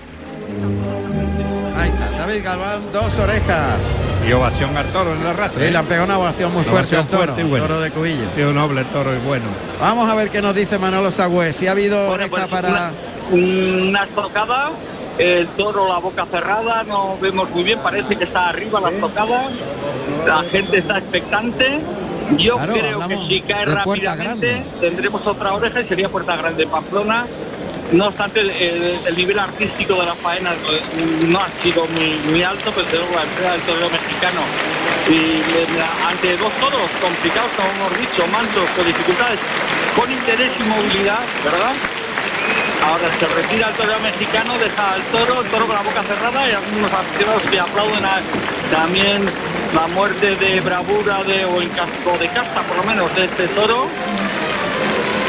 [1.76, 3.92] Ahí está, David Galván, dos orejas.
[4.26, 5.60] Y ovación al toro en la raza.
[5.60, 8.28] Sí, le han pegado una ovación muy fuerte al toro, fuerte y toro de cubillo.
[8.34, 9.46] Tío noble el toro y bueno.
[9.80, 11.56] Vamos a ver qué nos dice Manolo Sagüez.
[11.56, 12.92] Si ha habido oreja pues, para...
[13.30, 14.72] Una estocada,
[15.18, 19.48] el toro la boca cerrada, no vemos muy bien, parece que está arriba la estocada,
[20.26, 21.80] la gente está expectante.
[22.36, 27.26] Yo Claro, creo que si cae rápidamente tendremos otra oreja y sería Puerta Grande Pamplona.
[27.92, 30.80] No obstante, el, el- el nivel artístico de la faena eh,
[31.26, 34.40] no ha sido muy, muy alto, pero tenemos la entrada del torero mexicano.
[35.10, 35.42] Y
[36.06, 39.40] ante dos toros complicados, como hemos dicho, mansos, con dificultades,
[39.98, 41.74] con interés y movilidad, ¿verdad?
[42.86, 46.48] Ahora se retira el torero mexicano, deja al toro, el toro con la boca cerrada
[46.48, 48.22] y algunos aficionados que aplauden a-
[48.70, 49.26] también
[49.74, 53.46] la muerte de bravura de, o, en casco de casta por lo menos de este
[53.48, 53.86] toro.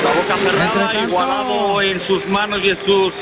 [0.03, 0.35] La boca
[0.73, 3.13] cerrada, igualado en sus manos y en sus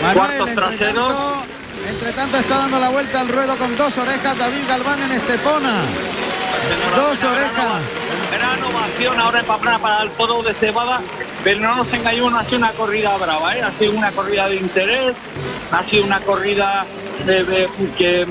[0.00, 1.08] Manuel, cuartos entre traseros.
[1.12, 1.44] tanto,
[1.88, 5.72] entre tanto está dando la vuelta al ruedo con dos orejas David Galván en Estepona.
[6.96, 7.80] Dos orejas.
[8.32, 11.00] Gran ovación ahora Pamplona para el toro de cebada,
[11.42, 13.62] pero no nos engañemos, no ha sido una corrida brava, ¿eh?
[13.62, 15.14] ha sido una corrida de interés,
[15.72, 16.86] ha sido una corrida
[17.26, 17.68] de- de-
[17.98, 18.26] que,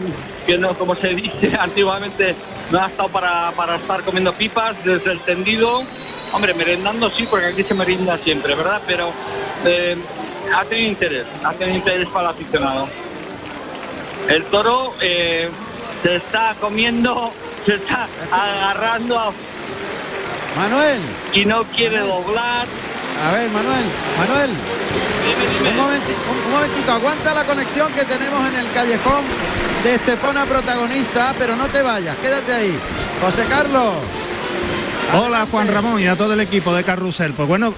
[0.45, 2.35] que no, como se dice antiguamente,
[2.71, 5.83] no ha estado para, para estar comiendo pipas desde el tendido.
[6.33, 8.81] Hombre, merendando sí, porque aquí se merinda siempre, ¿verdad?
[8.87, 9.11] Pero
[9.65, 9.97] eh,
[10.55, 12.87] ha tenido interés, ha tenido interés para el aficionado.
[14.29, 15.49] El toro eh,
[16.03, 17.31] se está comiendo,
[17.65, 19.31] se está agarrando a
[20.55, 20.99] Manuel.
[21.33, 22.65] y no quiere doblar.
[23.27, 23.83] A ver, Manuel,
[24.17, 24.49] Manuel.
[24.51, 29.23] Un, momenti- un- un momentito, aguanta la conexión que tenemos en el callejón
[29.83, 32.79] de Estepona protagonista, pero no te vayas, quédate ahí.
[33.21, 33.93] José Carlos.
[35.13, 37.33] Hola Juan Ramón y a todo el equipo de Carrusel.
[37.33, 37.73] Pues bueno,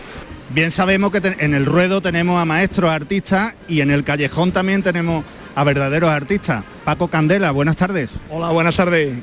[0.50, 4.84] bien sabemos que en el ruedo tenemos a maestros artistas y en el callejón también
[4.84, 5.24] tenemos
[5.56, 6.64] a verdaderos artistas.
[6.84, 8.20] Paco Candela, buenas tardes.
[8.30, 9.14] Hola, buenas tardes.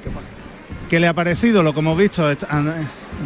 [0.89, 2.37] ¿Qué le ha parecido lo que hemos visto de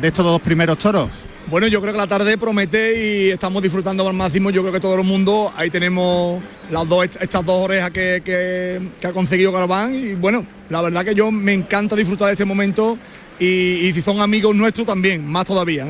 [0.02, 1.08] estos dos primeros toros?
[1.46, 4.50] Bueno, yo creo que la tarde promete y estamos disfrutando al máximo.
[4.50, 9.12] Yo creo que todo el mundo, ahí tenemos las dos, estas dos orejas que, ha
[9.12, 12.96] conseguido Galván y bueno, la verdad que yo me encanta disfrutar de este momento
[13.38, 15.86] y, si son amigos nuestros también, más todavía.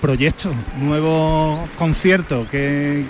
[0.00, 3.04] Proyecto, nuevo concierto que,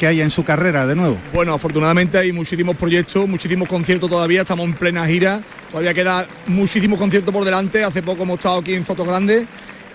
[0.00, 1.16] que hay en su carrera de nuevo?
[1.32, 5.40] Bueno, afortunadamente hay muchísimos proyectos, muchísimos conciertos todavía, estamos en plena gira,
[5.70, 9.46] todavía queda muchísimos conciertos por delante, hace poco hemos estado aquí en Soto Grande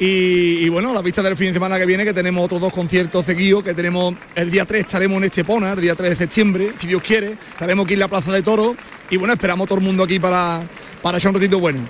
[0.04, 3.24] y, bueno, la vista del fin de semana que viene, que tenemos otros dos conciertos
[3.24, 6.88] seguidos, que tenemos el día 3 estaremos en Estepona, el día 3 de septiembre, si
[6.88, 8.76] Dios quiere, estaremos aquí en la Plaza de Toro
[9.12, 10.64] y bueno, esperamos todo el mundo aquí para,
[11.04, 11.82] para echar un ratito bueno.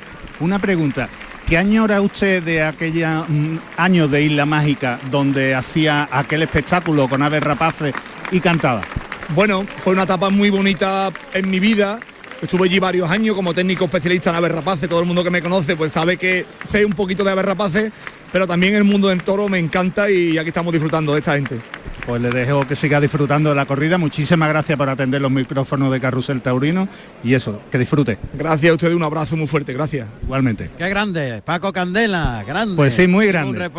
[0.42, 1.08] Una pregunta,
[1.48, 7.22] ¿qué añora usted de aquella mm, años de Isla Mágica donde hacía aquel espectáculo con
[7.22, 7.94] aves rapaces
[8.30, 8.82] y cantaba?
[9.30, 11.98] Bueno, fue una etapa muy bonita en mi vida
[12.42, 14.90] Estuve allí varios años como técnico especialista en aves rapaces.
[14.90, 17.92] Todo el mundo que me conoce pues sabe que sé un poquito de aves rapaces,
[18.32, 21.60] pero también el mundo del toro me encanta y aquí estamos disfrutando de esta gente.
[22.08, 24.00] Pues le dejo que siga disfrutando de la corrida.
[24.00, 26.88] Muchísimas gracias por atender los micrófonos de Carrusel Taurino
[27.24, 28.18] y eso, que disfrute.
[28.34, 30.08] Gracias a ustedes, un abrazo muy fuerte, gracias.
[30.24, 30.72] Igualmente.
[30.76, 32.76] Qué grande, Paco Candela, grande.
[32.76, 33.70] Pues sí, muy grande.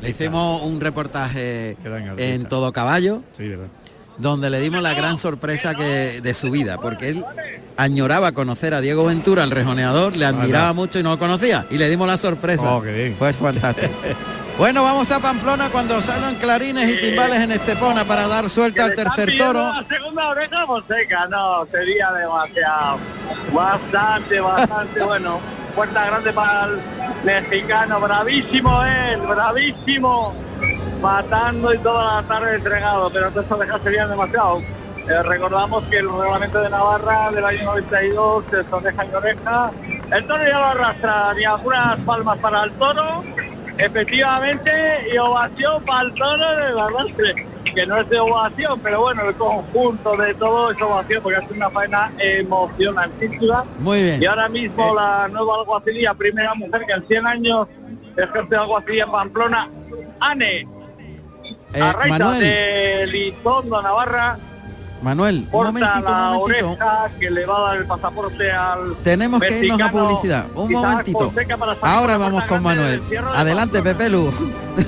[0.00, 1.76] le hicimos un reportaje
[2.16, 3.24] en todo caballo.
[3.32, 3.66] Sí, verdad
[4.18, 7.24] donde le dimos la gran sorpresa que, de su vida, porque él
[7.76, 11.78] añoraba conocer a Diego Ventura, el rejoneador, le admiraba mucho y no lo conocía, y
[11.78, 12.74] le dimos la sorpresa.
[12.74, 12.82] Oh,
[13.18, 13.92] pues fantástico.
[14.58, 18.94] bueno, vamos a Pamplona cuando salen clarines y timbales en Estepona para dar suelta al
[18.94, 19.60] tercer toro.
[19.60, 22.98] La segunda oreja seca, no, sería demasiado.
[23.52, 25.38] Bastante, bastante bueno.
[25.76, 26.80] Puerta grande para el
[27.24, 30.47] mexicano, bravísimo él, bravísimo
[31.00, 34.60] matando y toda la tarde entregado, pero estas orejas serían demasiado.
[35.08, 39.70] Eh, recordamos que el reglamento de Navarra del año 92 es oreja y oreja.
[40.12, 43.22] El toro ya lo arrastra, ni algunas palmas para el toro,
[43.78, 44.70] efectivamente,
[45.12, 49.34] y ovación para el toro del arrastre, que no es de ovación, pero bueno, el
[49.36, 53.64] conjunto de todo es ovación, porque es una faena emocionantísima.
[53.78, 54.22] Muy bien.
[54.22, 54.94] Y ahora mismo Eh.
[54.94, 57.66] la nueva alguacilía, primera mujer que en 100 años
[58.16, 59.68] ejerce alguacilía en Pamplona,
[60.20, 60.66] Ane
[61.72, 64.38] Eh, Arraita Manuel, de Lizondo, Navarra,
[65.02, 66.70] Manuel, un momentito, la un momentito.
[66.70, 70.46] oreja que le va a dar el pasaporte al Tenemos que irnos a publicidad.
[70.54, 71.32] Un momentito.
[71.82, 73.00] Ahora vamos con Manuel.
[73.34, 74.32] Adelante, Pepe Lu.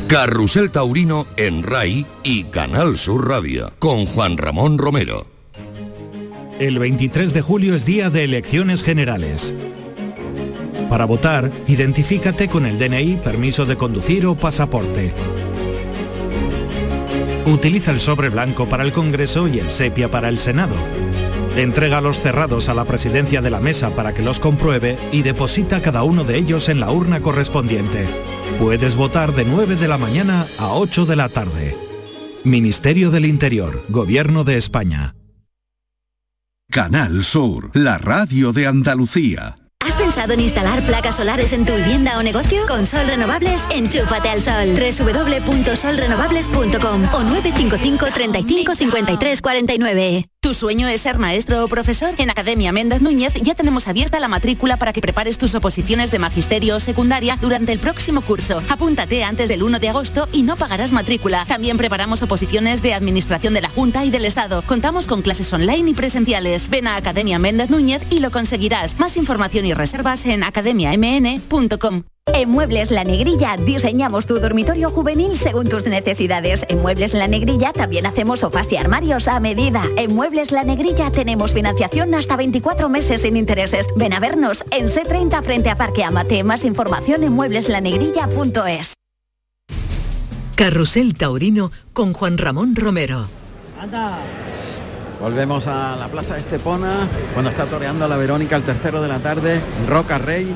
[0.09, 5.26] Carrusel Taurino en RAI y Canal Sur Radio con Juan Ramón Romero.
[6.59, 9.55] El 23 de julio es día de elecciones generales.
[10.89, 15.14] Para votar, identifícate con el DNI, permiso de conducir o pasaporte.
[17.47, 20.76] Utiliza el sobre blanco para el Congreso y el sepia para el Senado.
[21.57, 25.82] Entrega los cerrados a la presidencia de la mesa para que los compruebe y deposita
[25.82, 28.07] cada uno de ellos en la urna correspondiente.
[28.59, 31.76] Puedes votar de 9 de la mañana a 8 de la tarde.
[32.45, 35.14] Ministerio del Interior, Gobierno de España.
[36.70, 39.59] Canal Sur, la radio de Andalucía.
[39.91, 42.64] ¿Has pensado en instalar placas solares en tu vivienda o negocio?
[42.68, 44.76] Con Sol Renovables, enchúfate al sol.
[44.76, 50.26] www.solrenovables.com o 955 35 53 49.
[50.43, 52.14] ¿Tu sueño es ser maestro o profesor?
[52.16, 56.18] En Academia Méndez Núñez ya tenemos abierta la matrícula para que prepares tus oposiciones de
[56.18, 58.62] magisterio o secundaria durante el próximo curso.
[58.70, 61.45] Apúntate antes del 1 de agosto y no pagarás matrícula.
[61.45, 64.62] También preparamos oposiciones de Administración de la Junta y del Estado.
[64.62, 66.70] Contamos con clases online y presenciales.
[66.70, 68.99] Ven a Academia Méndez Núñez y lo conseguirás.
[68.99, 72.05] Más información y reservas en academiamn.com.
[72.27, 76.64] En Muebles La Negrilla diseñamos tu dormitorio juvenil según tus necesidades.
[76.68, 79.83] En Muebles La Negrilla también hacemos sofás y armarios a medida.
[79.97, 83.89] En Muebles La Negrilla tenemos financiación hasta 24 meses sin intereses.
[83.97, 86.45] Ven a vernos en C30 frente a Parque Amate.
[86.45, 88.95] Más información en muebleslanegrilla.es.
[90.55, 93.29] Carrusel Taurino con Juan Ramón Romero.
[95.21, 99.18] Volvemos a la plaza de Estepona, cuando está toreando la Verónica al tercero de la
[99.18, 100.55] tarde, Roca Rey.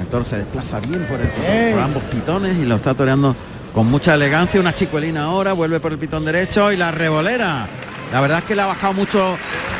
[0.00, 1.28] El toro se desplaza bien por, el,
[1.72, 3.36] por ambos pitones y lo está toreando
[3.74, 4.60] con mucha elegancia.
[4.60, 7.66] Una chicuelina ahora, vuelve por el pitón derecho y la revolera.
[8.12, 9.36] La verdad es que le ha bajado mucho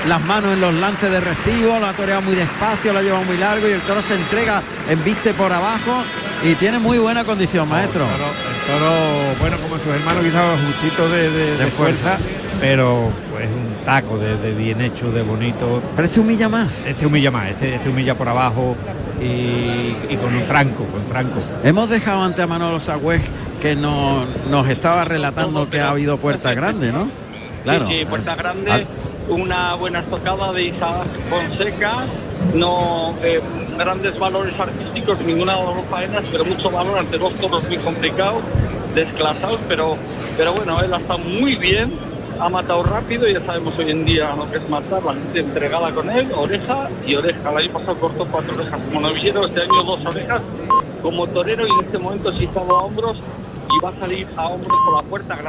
[0.06, 3.24] las manos en los lances de recibo, lo ha toreado muy despacio, lo ha llevado
[3.24, 6.02] muy largo y el toro se entrega, embiste por abajo
[6.42, 8.04] y tiene muy buena condición, maestro.
[8.04, 8.92] El toro,
[9.40, 12.16] bueno, como sus hermanos quizás justito de, de- de fuerza,
[12.60, 15.82] pero pues un taco de, de bien hecho, de bonito.
[15.96, 16.82] Pero este humilla más.
[16.86, 18.76] Este humilla más, este, este humilla por abajo
[19.20, 21.40] y, y con un tranco, con tranco.
[21.64, 23.22] Hemos dejado ante a Manolo Sagüez
[23.60, 27.08] que no- nos estaba relatando que ha habido puertas grandes, ¿no?
[27.64, 27.86] Claro.
[27.88, 28.70] Sí, sí, puerta grande.
[28.70, 28.86] Al-
[29.28, 32.04] una buena estocada de Isaac Fonseca,
[32.54, 33.40] no eh,
[33.78, 37.76] grandes valores artísticos, ninguna de las dos faenas, pero mucho valor ante dos toros muy
[37.78, 38.42] complicados,
[38.94, 39.96] desclasados, pero,
[40.36, 41.92] pero bueno, él ha estado muy bien,
[42.40, 45.92] ha matado rápido, ya sabemos hoy en día lo que es matar, la gente entregada
[45.92, 47.50] con él, oreja y oreja.
[47.50, 50.40] El año pasado cortó cuatro orejas como novillero, este año dos orejas
[51.02, 54.48] como torero y en este momento sí estaba a hombros y va a salir a
[54.48, 55.36] hombros por la puerta